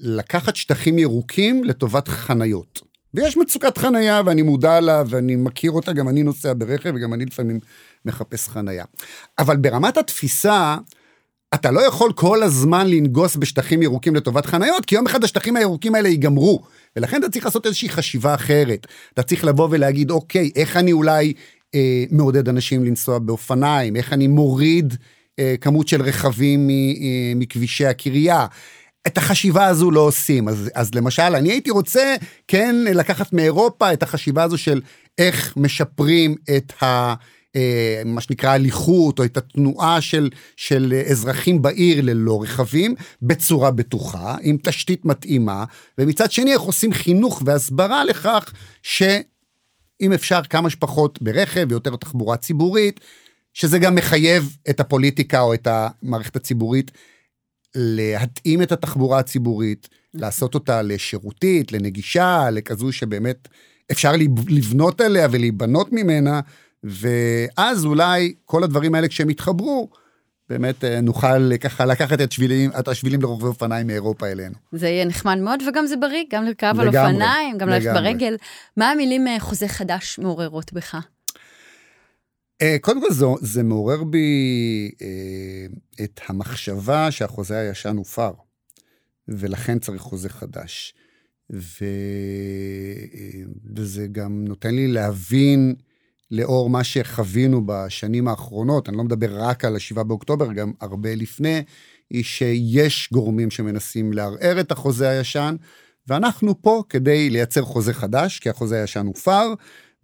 לקחת 0.00 0.56
שטחים 0.56 0.98
ירוקים 0.98 1.64
לטובת 1.64 2.08
חניות. 2.08 2.80
ויש 3.14 3.36
מצוקת 3.36 3.78
חנייה, 3.78 4.22
ואני 4.26 4.42
מודע 4.42 4.80
לה, 4.80 5.02
ואני 5.08 5.36
מכיר 5.36 5.70
אותה, 5.70 5.92
גם 5.92 6.08
אני 6.08 6.22
נוסע 6.22 6.52
ברכב, 6.56 6.92
וגם 6.94 7.14
אני 7.14 7.24
לפעמים 7.24 7.60
מחפש 8.04 8.48
חנייה. 8.48 8.84
אבל 9.38 9.56
ברמת 9.56 9.96
התפיסה, 9.96 10.76
אתה 11.54 11.70
לא 11.70 11.80
יכול 11.80 12.12
כל 12.12 12.42
הזמן 12.42 12.86
לנגוס 12.86 13.36
בשטחים 13.36 13.82
ירוקים 13.82 14.14
לטובת 14.14 14.46
חניות, 14.46 14.84
כי 14.84 14.94
יום 14.94 15.06
אחד 15.06 15.24
השטחים 15.24 15.56
הירוקים 15.56 15.94
האלה 15.94 16.08
ייגמרו. 16.08 16.62
ולכן 16.96 17.20
אתה 17.20 17.28
צריך 17.30 17.44
לעשות 17.44 17.66
איזושהי 17.66 17.88
חשיבה 17.88 18.34
אחרת. 18.34 18.86
אתה 19.14 19.22
צריך 19.22 19.44
לבוא 19.44 19.68
ולהגיד, 19.70 20.10
אוקיי, 20.10 20.50
איך 20.56 20.76
אני 20.76 20.92
אולי 20.92 21.32
אה, 21.74 22.04
מעודד 22.10 22.48
אנשים 22.48 22.84
לנסוע 22.84 23.18
באופניים, 23.18 23.96
איך 23.96 24.12
אני 24.12 24.26
מוריד 24.26 24.94
אה, 25.38 25.54
כמות 25.60 25.88
של 25.88 26.02
רכבים 26.02 26.70
אה, 26.70 27.32
מכבישי 27.36 27.86
הקריה. 27.86 28.46
את 29.06 29.18
החשיבה 29.18 29.66
הזו 29.66 29.90
לא 29.90 30.00
עושים. 30.00 30.48
אז, 30.48 30.70
אז 30.74 30.94
למשל, 30.94 31.22
אני 31.22 31.50
הייתי 31.50 31.70
רוצה 31.70 32.14
כן 32.48 32.76
לקחת 32.94 33.32
מאירופה 33.32 33.92
את 33.92 34.02
החשיבה 34.02 34.42
הזו 34.42 34.58
של 34.58 34.80
איך 35.18 35.56
משפרים 35.56 36.34
את 36.56 36.82
ה... 36.82 37.14
אה, 37.56 38.02
מה 38.04 38.20
שנקרא 38.20 38.50
הליכות 38.50 39.18
או 39.18 39.24
את 39.24 39.36
התנועה 39.36 40.00
של, 40.00 40.30
של 40.56 41.02
אזרחים 41.10 41.62
בעיר 41.62 42.00
ללא 42.02 42.42
רכבים 42.42 42.94
בצורה 43.22 43.70
בטוחה, 43.70 44.36
עם 44.42 44.56
תשתית 44.62 45.04
מתאימה, 45.04 45.64
ומצד 45.98 46.32
שני 46.32 46.52
איך 46.52 46.60
עושים 46.60 46.92
חינוך 46.92 47.42
והסברה 47.44 48.04
לכך 48.04 48.52
שאם 48.82 50.12
אפשר 50.14 50.40
כמה 50.50 50.70
שפחות 50.70 51.22
ברכב 51.22 51.66
ויותר 51.68 51.96
תחבורה 51.96 52.36
ציבורית, 52.36 53.00
שזה 53.52 53.78
גם 53.78 53.94
מחייב 53.94 54.56
את 54.70 54.80
הפוליטיקה 54.80 55.40
או 55.40 55.54
את 55.54 55.68
המערכת 55.70 56.36
הציבורית 56.36 56.90
להתאים 57.74 58.62
את 58.62 58.72
התחבורה 58.72 59.18
הציבורית, 59.18 59.88
לעשות 60.14 60.54
אותה 60.54 60.82
לשירותית, 60.82 61.72
לנגישה, 61.72 62.50
לכזו 62.50 62.92
שבאמת 62.92 63.48
אפשר 63.92 64.12
לבנות 64.48 65.00
עליה 65.00 65.28
ולהיבנות 65.30 65.92
ממנה, 65.92 66.40
ואז 66.84 67.84
אולי 67.84 68.34
כל 68.44 68.64
הדברים 68.64 68.94
האלה 68.94 69.08
כשהם 69.08 69.30
יתחברו, 69.30 69.90
באמת 70.48 70.84
אה, 70.84 71.00
נוכל 71.00 71.56
ככה 71.56 71.84
לקחת 71.86 72.20
את, 72.20 72.32
שבילים, 72.32 72.70
את 72.78 72.88
השבילים 72.88 73.22
לרוכבי 73.22 73.46
אופניים 73.46 73.86
מאירופה 73.86 74.26
אלינו. 74.26 74.54
זה 74.72 74.88
יהיה 74.88 75.04
נחמד 75.04 75.38
מאוד 75.38 75.62
וגם 75.68 75.86
זה 75.86 75.96
בריא, 75.96 76.24
גם 76.30 76.44
לרכב 76.44 76.74
על 76.78 76.88
אופניים, 76.88 77.58
גם 77.58 77.68
ללכת 77.68 77.90
ברגל. 77.94 78.36
מה 78.76 78.90
המילים 78.90 79.28
אה, 79.28 79.40
חוזה 79.40 79.68
חדש 79.68 80.18
מעוררות 80.18 80.72
בך? 80.72 80.94
אה, 82.62 82.76
קודם 82.80 83.00
כל 83.00 83.12
זה, 83.12 83.26
זה 83.40 83.62
מעורר 83.62 84.04
בי 84.04 84.90
את 86.02 86.20
המחשבה 86.26 87.10
שהחוזה 87.10 87.58
הישן 87.58 87.96
הופר, 87.96 88.32
ולכן 89.28 89.78
צריך 89.78 90.02
חוזה 90.02 90.28
חדש. 90.28 90.94
ו... 91.52 91.84
וזה 93.76 94.06
גם 94.12 94.44
נותן 94.48 94.74
לי 94.74 94.88
להבין 94.88 95.74
לאור 96.30 96.70
מה 96.70 96.84
שחווינו 96.84 97.62
בשנים 97.66 98.28
האחרונות, 98.28 98.88
אני 98.88 98.96
לא 98.96 99.04
מדבר 99.04 99.42
רק 99.42 99.64
על 99.64 99.76
ה-7 99.76 100.02
באוקטובר, 100.02 100.52
גם 100.52 100.72
הרבה 100.80 101.14
לפני, 101.14 101.62
היא 102.10 102.24
שיש 102.24 103.08
גורמים 103.12 103.50
שמנסים 103.50 104.12
לערער 104.12 104.60
את 104.60 104.72
החוזה 104.72 105.08
הישן, 105.08 105.56
ואנחנו 106.08 106.62
פה 106.62 106.82
כדי 106.88 107.30
לייצר 107.30 107.62
חוזה 107.62 107.94
חדש, 107.94 108.38
כי 108.38 108.50
החוזה 108.50 108.80
הישן 108.80 109.06
הופר, 109.06 109.54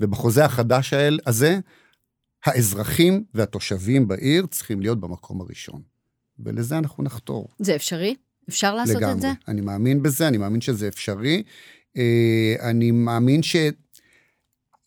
ובחוזה 0.01 0.45
החדש 0.45 0.95
הזה, 1.27 1.59
האזרחים 2.45 3.25
והתושבים 3.35 4.09
בעיר 4.09 4.47
צריכים 4.47 4.81
להיות 4.81 5.01
במקום 5.01 5.41
הראשון. 5.41 5.83
ולזה 6.39 6.79
אנחנו 6.79 7.05
נחתור. 7.05 7.49
זה 7.59 7.77
אפשרי? 7.77 8.15
אפשר 8.49 8.75
לעשות 8.75 8.97
לגמרי. 8.97 9.15
את 9.15 9.21
זה? 9.21 9.33
אני 9.49 9.61
מאמין 9.61 10.03
בזה, 10.03 10.29
אני 10.29 10.39
מאמין 10.39 10.61
שזה 10.61 10.89
אפשרי. 10.89 11.43
אה, 11.97 12.55
אני 12.61 12.91
מאמין 12.91 13.43
ש... 13.43 13.57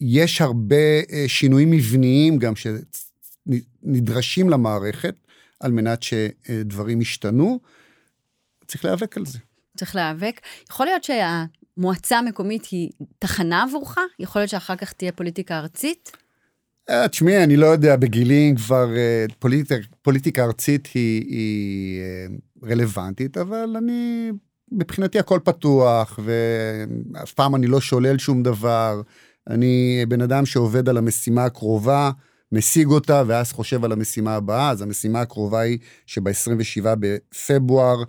יש 0.02 0.42
הרבה 0.42 1.02
אה, 1.12 1.24
שינויים 1.28 1.72
מבניים 1.72 2.38
גם 2.38 2.54
שנדרשים 2.56 4.50
למערכת 4.50 5.16
על 5.60 5.72
מנת 5.72 6.04
שדברים 6.04 7.02
ישתנו. 7.02 7.60
צריך 8.68 8.86
להיאבק 8.86 9.18
על 9.18 9.26
זה. 9.26 9.40
צריך 9.78 9.96
להיאבק. 9.96 10.42
יכול 10.72 10.86
להיות 10.86 11.04
שהמועצה 11.04 12.18
המקומית 12.18 12.66
היא 12.66 12.90
תחנה 13.20 13.64
עבורך? 13.64 13.98
יכול 14.20 14.40
להיות 14.42 14.50
שאחר 14.50 14.76
כך 14.76 14.94
תהיה 14.94 15.12
פוליטיקה 15.12 15.58
ארצית? 15.58 16.12
אה, 16.90 17.08
תשמעי, 17.08 17.44
אני 17.44 17.58
לא 17.58 17.66
יודע, 17.66 17.96
בגילים 17.96 18.56
כבר 18.56 18.96
אה, 18.98 19.26
פוליטיקה, 19.40 19.76
פוליטיקה 20.02 20.44
ארצית 20.44 20.88
היא, 20.94 21.26
היא 21.28 22.02
רלוונטית, 22.64 23.38
אבל 23.38 23.76
אני, 23.78 24.32
מבחינתי 24.72 25.20
הכל 25.20 25.40
פתוח, 25.44 26.20
ואף 26.24 27.34
פעם 27.34 27.56
אני 27.56 27.68
לא 27.68 27.82
שולל 27.82 28.18
שום 28.18 28.44
דבר. 28.44 29.02
אני 29.48 30.06
בן 30.08 30.22
אדם 30.22 30.46
שעובד 30.46 30.90
על 30.90 30.98
המשימה 30.98 31.46
הקרובה, 31.46 32.12
משיג 32.52 32.88
אותה, 32.88 33.24
ואז 33.28 33.52
חושב 33.52 33.86
על 33.86 33.92
המשימה 33.92 34.36
הבאה. 34.36 34.70
אז 34.70 34.82
המשימה 34.82 35.22
הקרובה 35.22 35.60
היא 35.60 35.80
שב-27 36.06 36.86
בפברואר 37.00 38.04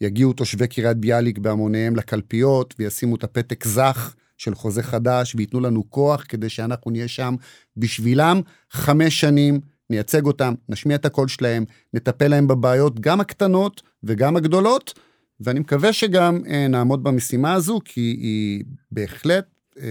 יגיעו 0.00 0.32
תושבי 0.32 0.66
קריית 0.66 0.96
ביאליק 0.96 1.38
בהמוניהם 1.38 1.96
לקלפיות, 1.96 2.74
וישימו 2.78 3.16
את 3.16 3.24
הפתק 3.24 3.64
זך 3.64 4.14
של 4.38 4.54
חוזה 4.54 4.82
חדש, 4.82 5.34
וייתנו 5.34 5.60
לנו 5.60 5.90
כוח 5.90 6.24
כדי 6.28 6.48
שאנחנו 6.48 6.90
נהיה 6.90 7.08
שם 7.08 7.34
בשבילם 7.76 8.40
חמש 8.70 9.20
שנים, 9.20 9.60
נייצג 9.90 10.26
אותם, 10.26 10.54
נשמיע 10.68 10.96
את 10.96 11.04
הקול 11.04 11.28
שלהם, 11.28 11.64
נטפל 11.94 12.28
להם 12.28 12.48
בבעיות, 12.48 13.00
גם 13.00 13.20
הקטנות 13.20 13.82
וגם 14.04 14.36
הגדולות, 14.36 14.98
ואני 15.40 15.60
מקווה 15.60 15.92
שגם 15.92 16.40
אה, 16.48 16.68
נעמוד 16.68 17.02
במשימה 17.02 17.52
הזו, 17.52 17.80
כי 17.84 18.00
היא 18.00 18.64
בהחלט 18.92 19.44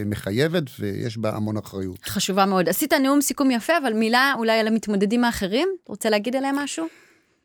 מחייבת 0.06 0.64
ויש 0.80 1.18
בה 1.18 1.36
המון 1.36 1.58
אחריות. 1.58 1.98
חשובה 2.06 2.46
מאוד. 2.46 2.70
עשית 2.70 2.94
נאום 2.94 3.22
סיכום 3.22 3.52
יפה, 3.52 3.74
אבל 3.84 3.94
מילה 3.94 4.34
אולי 4.38 4.60
על 4.60 4.68
המתמודדים 4.68 5.24
האחרים? 5.24 5.70
רוצה 5.86 6.10
להגיד 6.10 6.36
עליהם 6.36 6.56
משהו? 6.56 6.88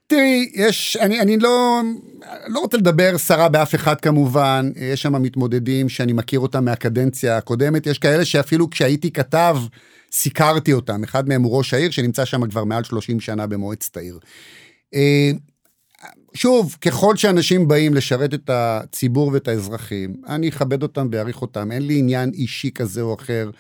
תראי, 0.07 0.51
יש, 0.55 0.97
אני, 1.01 1.21
אני 1.21 1.39
לא, 1.39 1.81
לא 2.47 2.61
רוצה 2.61 2.77
לדבר 2.77 3.19
סרה 3.19 3.49
באף 3.49 3.75
אחד 3.75 4.01
כמובן, 4.01 4.71
יש 4.77 5.03
שם 5.03 5.23
מתמודדים 5.23 5.89
שאני 5.89 6.13
מכיר 6.13 6.41
אותם 6.41 6.65
מהקדנציה 6.65 7.37
הקודמת, 7.37 7.87
יש 7.87 7.99
כאלה 7.99 8.25
שאפילו 8.25 8.71
כשהייתי 8.71 9.11
כתב, 9.11 9.57
סיקרתי 10.13 10.73
אותם, 10.73 11.05
אחד 11.05 11.29
מהם 11.29 11.43
הוא 11.43 11.59
ראש 11.59 11.75
העיר 11.75 11.91
שנמצא 11.91 12.25
שם 12.25 12.49
כבר 12.49 12.65
מעל 12.65 12.85
30 12.85 13.21
שנה 13.21 13.47
במועצת 13.47 13.97
העיר. 13.97 14.19
אה, 16.33 16.39
שוב, 16.39 16.77
ככל 16.81 17.17
שאנשים 17.17 17.69
באים 17.69 17.95
לשרת 17.95 18.35
את 18.35 18.51
הציבור 18.53 19.31
ואת 19.33 19.49
האזרחים, 19.49 20.23
אני 20.27 20.49
אכבד 20.49 20.83
אותם 20.83 21.09
ואעריך 21.13 21.43
אותם, 21.43 21.73
אין 21.73 21.87
לי 21.87 21.99
עניין 21.99 22.31
אישי 22.35 22.71
כזה 22.71 23.01
או 23.01 23.15
אחר, 23.15 23.51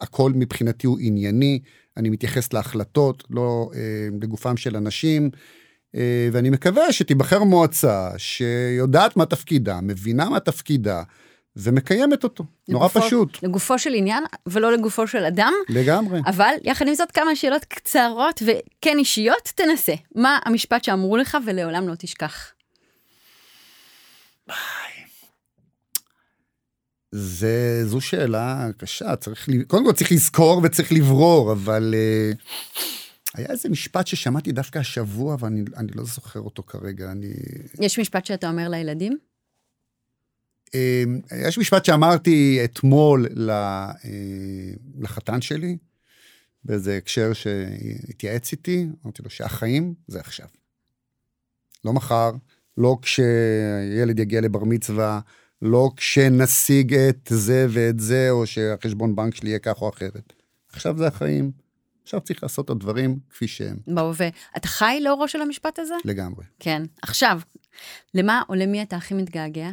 הכל 0.00 0.32
מבחינתי 0.34 0.86
הוא 0.86 0.98
ענייני, 1.00 1.60
אני 1.96 2.10
מתייחס 2.10 2.52
להחלטות, 2.52 3.24
לא 3.30 3.70
אה, 3.74 3.80
לגופם 4.22 4.56
של 4.56 4.76
אנשים, 4.76 5.30
אה, 5.94 6.28
ואני 6.32 6.50
מקווה 6.50 6.92
שתיבחר 6.92 7.44
מועצה 7.44 8.10
שיודעת 8.16 9.16
מה 9.16 9.26
תפקידה, 9.26 9.80
מבינה 9.82 10.28
מה 10.28 10.40
תפקידה, 10.40 11.02
ומקיימת 11.56 12.24
אותו. 12.24 12.44
לגופו, 12.68 12.98
נורא 12.98 13.06
פשוט. 13.06 13.42
לגופו 13.42 13.78
של 13.78 13.94
עניין, 13.94 14.24
ולא 14.46 14.72
לגופו 14.72 15.06
של 15.06 15.24
אדם. 15.24 15.52
לגמרי. 15.68 16.20
אבל 16.26 16.54
יחד 16.62 16.88
עם 16.88 16.94
זאת 16.94 17.10
כמה 17.10 17.36
שאלות 17.36 17.64
קצרות 17.64 18.42
וכן 18.42 18.98
אישיות, 18.98 19.52
תנסה. 19.54 19.94
מה 20.14 20.38
המשפט 20.44 20.84
שאמרו 20.84 21.16
לך 21.16 21.38
ולעולם 21.46 21.88
לא 21.88 21.94
תשכח? 21.98 22.52
זה, 27.12 27.82
זו 27.86 28.00
שאלה 28.00 28.66
קשה, 28.76 29.16
צריך, 29.16 29.48
קודם 29.66 29.84
כל 29.84 29.92
צריך 29.92 30.12
לזכור 30.12 30.60
וצריך 30.64 30.92
לברור, 30.92 31.52
אבל 31.52 31.94
uh, 31.94 32.38
היה 33.34 33.46
איזה 33.50 33.68
משפט 33.68 34.06
ששמעתי 34.06 34.52
דווקא 34.52 34.78
השבוע, 34.78 35.36
ואני 35.40 35.64
לא 35.94 36.04
זוכר 36.04 36.40
אותו 36.40 36.62
כרגע, 36.62 37.12
אני... 37.12 37.32
יש 37.80 37.98
משפט 37.98 38.26
שאתה 38.26 38.48
אומר 38.48 38.68
לילדים? 38.68 39.18
אמ, 40.74 41.20
יש 41.46 41.58
משפט 41.58 41.84
שאמרתי 41.84 42.60
אתמול 42.64 43.26
אה, 43.50 43.92
לחתן 44.98 45.40
שלי, 45.40 45.76
באיזה 46.64 46.96
הקשר 46.96 47.32
שהתייעץ 47.32 48.52
איתי, 48.52 48.86
אמרתי 49.04 49.22
לו 49.22 49.30
שהחיים 49.30 49.94
זה 50.08 50.20
עכשיו. 50.20 50.46
לא 51.84 51.92
מחר, 51.92 52.30
לא 52.78 52.98
כשילד 53.02 54.18
יגיע 54.18 54.40
לבר 54.40 54.64
מצווה, 54.64 55.20
לא 55.62 55.90
כשנשיג 55.96 56.94
את 56.94 57.28
זה 57.32 57.66
ואת 57.70 58.00
זה, 58.00 58.30
או 58.30 58.46
שהחשבון 58.46 59.16
בנק 59.16 59.34
שלי 59.34 59.48
יהיה 59.48 59.58
כך 59.58 59.82
או 59.82 59.88
אחרת. 59.88 60.32
עכשיו 60.68 60.98
זה 60.98 61.06
החיים, 61.06 61.50
עכשיו 62.02 62.20
צריך 62.20 62.42
לעשות 62.42 62.64
את 62.64 62.70
הדברים 62.70 63.18
כפי 63.30 63.48
שהם. 63.48 63.76
בהווה. 63.86 64.28
אתה 64.56 64.68
חי 64.68 65.00
לאורו 65.02 65.28
של 65.28 65.40
המשפט 65.40 65.78
הזה? 65.78 65.94
לגמרי. 66.04 66.44
כן. 66.58 66.82
עכשיו, 67.02 67.40
למה 68.14 68.42
או 68.48 68.54
למי 68.54 68.82
אתה 68.82 68.96
הכי 68.96 69.14
מתגעגע? 69.14 69.70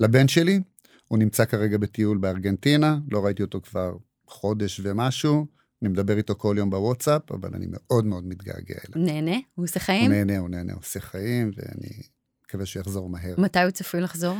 לבן 0.00 0.28
שלי, 0.28 0.60
הוא 1.08 1.18
נמצא 1.18 1.44
כרגע 1.44 1.78
בטיול 1.78 2.18
בארגנטינה, 2.18 2.98
לא 3.10 3.24
ראיתי 3.24 3.42
אותו 3.42 3.60
כבר 3.60 3.96
חודש 4.26 4.80
ומשהו, 4.84 5.46
אני 5.82 5.90
מדבר 5.90 6.16
איתו 6.16 6.34
כל 6.34 6.54
יום 6.58 6.70
בוואטסאפ, 6.70 7.32
אבל 7.32 7.50
אני 7.54 7.66
מאוד 7.68 8.04
מאוד 8.04 8.26
מתגעגע 8.26 8.74
אליו. 8.88 9.06
נהנה? 9.06 9.36
הוא 9.54 9.64
עושה 9.64 9.80
חיים? 9.80 10.10
הוא 10.10 10.18
נהנה, 10.18 10.38
הוא 10.38 10.48
נהנה, 10.48 10.72
הוא 10.72 10.80
עושה 10.80 11.00
חיים, 11.00 11.50
ואני 11.56 12.02
מקווה 12.46 12.66
שהוא 12.66 12.80
יחזור 12.80 13.08
מהר. 13.08 13.34
מתי 13.38 13.62
הוא 13.62 13.70
צפוי 13.70 14.00
לחזור? 14.00 14.36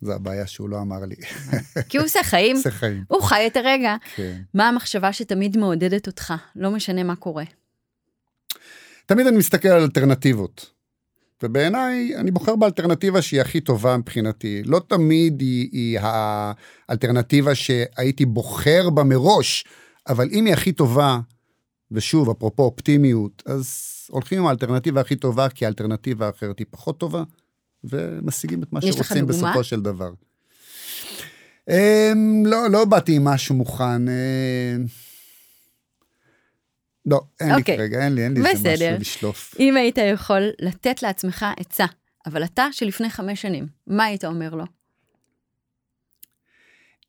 זה 0.00 0.14
הבעיה 0.14 0.46
שהוא 0.46 0.68
לא 0.68 0.80
אמר 0.80 1.04
לי. 1.04 1.14
כי 1.88 1.98
הוא 1.98 2.04
עושה 2.04 2.20
חיים, 2.22 2.56
עושה 2.56 2.70
חיים. 2.70 3.04
הוא 3.08 3.22
חי 3.22 3.46
את 3.46 3.56
הרגע. 3.56 3.96
כן. 4.14 4.42
מה 4.54 4.68
המחשבה 4.68 5.12
שתמיד 5.12 5.56
מעודדת 5.56 6.06
אותך, 6.06 6.34
לא 6.56 6.70
משנה 6.70 7.02
מה 7.02 7.16
קורה? 7.16 7.44
תמיד 9.06 9.26
אני 9.26 9.36
מסתכל 9.36 9.68
על 9.68 9.82
אלטרנטיבות. 9.82 10.70
ובעיניי, 11.42 12.16
אני 12.16 12.30
בוחר 12.30 12.56
באלטרנטיבה 12.56 13.22
שהיא 13.22 13.40
הכי 13.40 13.60
טובה 13.60 13.96
מבחינתי. 13.96 14.62
לא 14.64 14.80
תמיד 14.88 15.40
היא, 15.40 15.68
היא 15.72 15.98
האלטרנטיבה 16.88 17.54
שהייתי 17.54 18.26
בוחר 18.26 18.90
בה 18.90 19.04
מראש, 19.04 19.64
אבל 20.08 20.28
אם 20.32 20.44
היא 20.44 20.54
הכי 20.54 20.72
טובה, 20.72 21.18
ושוב, 21.90 22.30
אפרופו 22.30 22.62
אופטימיות, 22.62 23.42
אז 23.46 23.88
הולכים 24.08 24.38
עם 24.38 24.46
האלטרנטיבה 24.46 25.00
הכי 25.00 25.16
טובה, 25.16 25.48
כי 25.48 25.64
האלטרנטיבה 25.64 26.26
האחרת 26.26 26.58
היא 26.58 26.66
פחות 26.70 27.00
טובה, 27.00 27.22
ומשיגים 27.84 28.62
את 28.62 28.72
מה 28.72 28.80
שרוצים 28.80 29.26
בסופו 29.26 29.64
של 29.64 29.80
דבר. 29.80 30.12
Um, 31.70 31.74
לא, 32.44 32.70
לא 32.70 32.84
באתי 32.84 33.16
עם 33.16 33.24
משהו 33.24 33.54
מוכן. 33.54 34.08
Uh... 34.08 35.11
לא, 37.06 37.20
אין 37.40 37.50
okay. 37.50 37.54
לי 37.54 37.60
אוקיי. 37.60 37.76
כרגע, 37.76 38.04
אין 38.04 38.14
לי, 38.14 38.24
אין 38.24 38.32
לי 38.32 38.50
איזה 38.50 38.74
משהו 38.74 39.00
לשלוף. 39.00 39.54
אם 39.58 39.76
היית 39.76 39.98
יכול 39.98 40.50
לתת 40.60 41.02
לעצמך 41.02 41.46
עצה, 41.56 41.86
אבל 42.26 42.44
אתה 42.44 42.66
שלפני 42.72 43.10
חמש 43.10 43.42
שנים, 43.42 43.66
מה 43.86 44.04
היית 44.04 44.24
אומר 44.24 44.54
לו? 44.54 44.64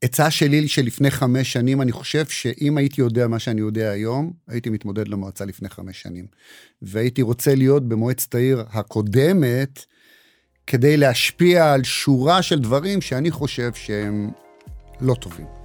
עצה 0.02 0.32
שלי 0.32 0.68
שלפני 0.68 1.12
חמש 1.12 1.54
שנים, 1.54 1.82
אני 1.82 1.92
חושב 1.92 2.26
שאם 2.26 2.78
הייתי 2.78 3.02
יודע 3.02 3.28
מה 3.28 3.40
שאני 3.40 3.62
יודע 3.62 3.90
היום, 3.90 4.34
הייתי 4.48 4.70
מתמודד 4.70 5.08
למועצה 5.08 5.46
לפני 5.46 5.70
חמש 5.70 6.02
שנים. 6.02 6.26
והייתי 6.82 7.22
רוצה 7.22 7.56
להיות 7.56 7.88
במועצת 7.88 8.36
העיר 8.36 8.64
הקודמת, 8.70 9.86
כדי 10.68 10.98
להשפיע 10.98 11.74
על 11.74 11.84
שורה 11.84 12.42
של 12.42 12.60
דברים 12.60 13.02
שאני 13.02 13.32
חושב 13.32 13.74
שהם 13.74 14.32
לא 15.02 15.14
טובים. 15.14 15.63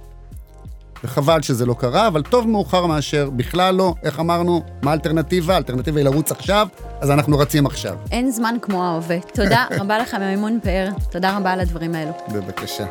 וחבל 1.03 1.41
שזה 1.41 1.65
לא 1.65 1.73
קרה, 1.73 2.07
אבל 2.07 2.21
טוב 2.21 2.47
מאוחר 2.47 2.85
מאשר 2.85 3.29
בכלל 3.29 3.75
לא. 3.75 3.93
איך 4.03 4.19
אמרנו? 4.19 4.63
מה 4.81 4.91
האלטרנטיבה? 4.91 5.53
האלטרנטיבה 5.53 5.99
היא 5.99 6.05
לרוץ 6.05 6.31
עכשיו, 6.31 6.67
אז 7.01 7.11
אנחנו 7.11 7.37
רצים 7.37 7.65
עכשיו. 7.65 7.97
אין 8.11 8.31
זמן 8.31 8.55
כמו 8.61 8.83
ההווה. 8.85 9.17
תודה 9.33 9.65
רבה 9.71 9.99
לך, 9.99 10.13
מימון 10.13 10.59
פאר. 10.63 10.89
תודה 11.11 11.37
רבה 11.37 11.51
על 11.51 11.59
הדברים 11.59 11.95
האלו. 11.95 12.11
בבקשה. 12.33 12.85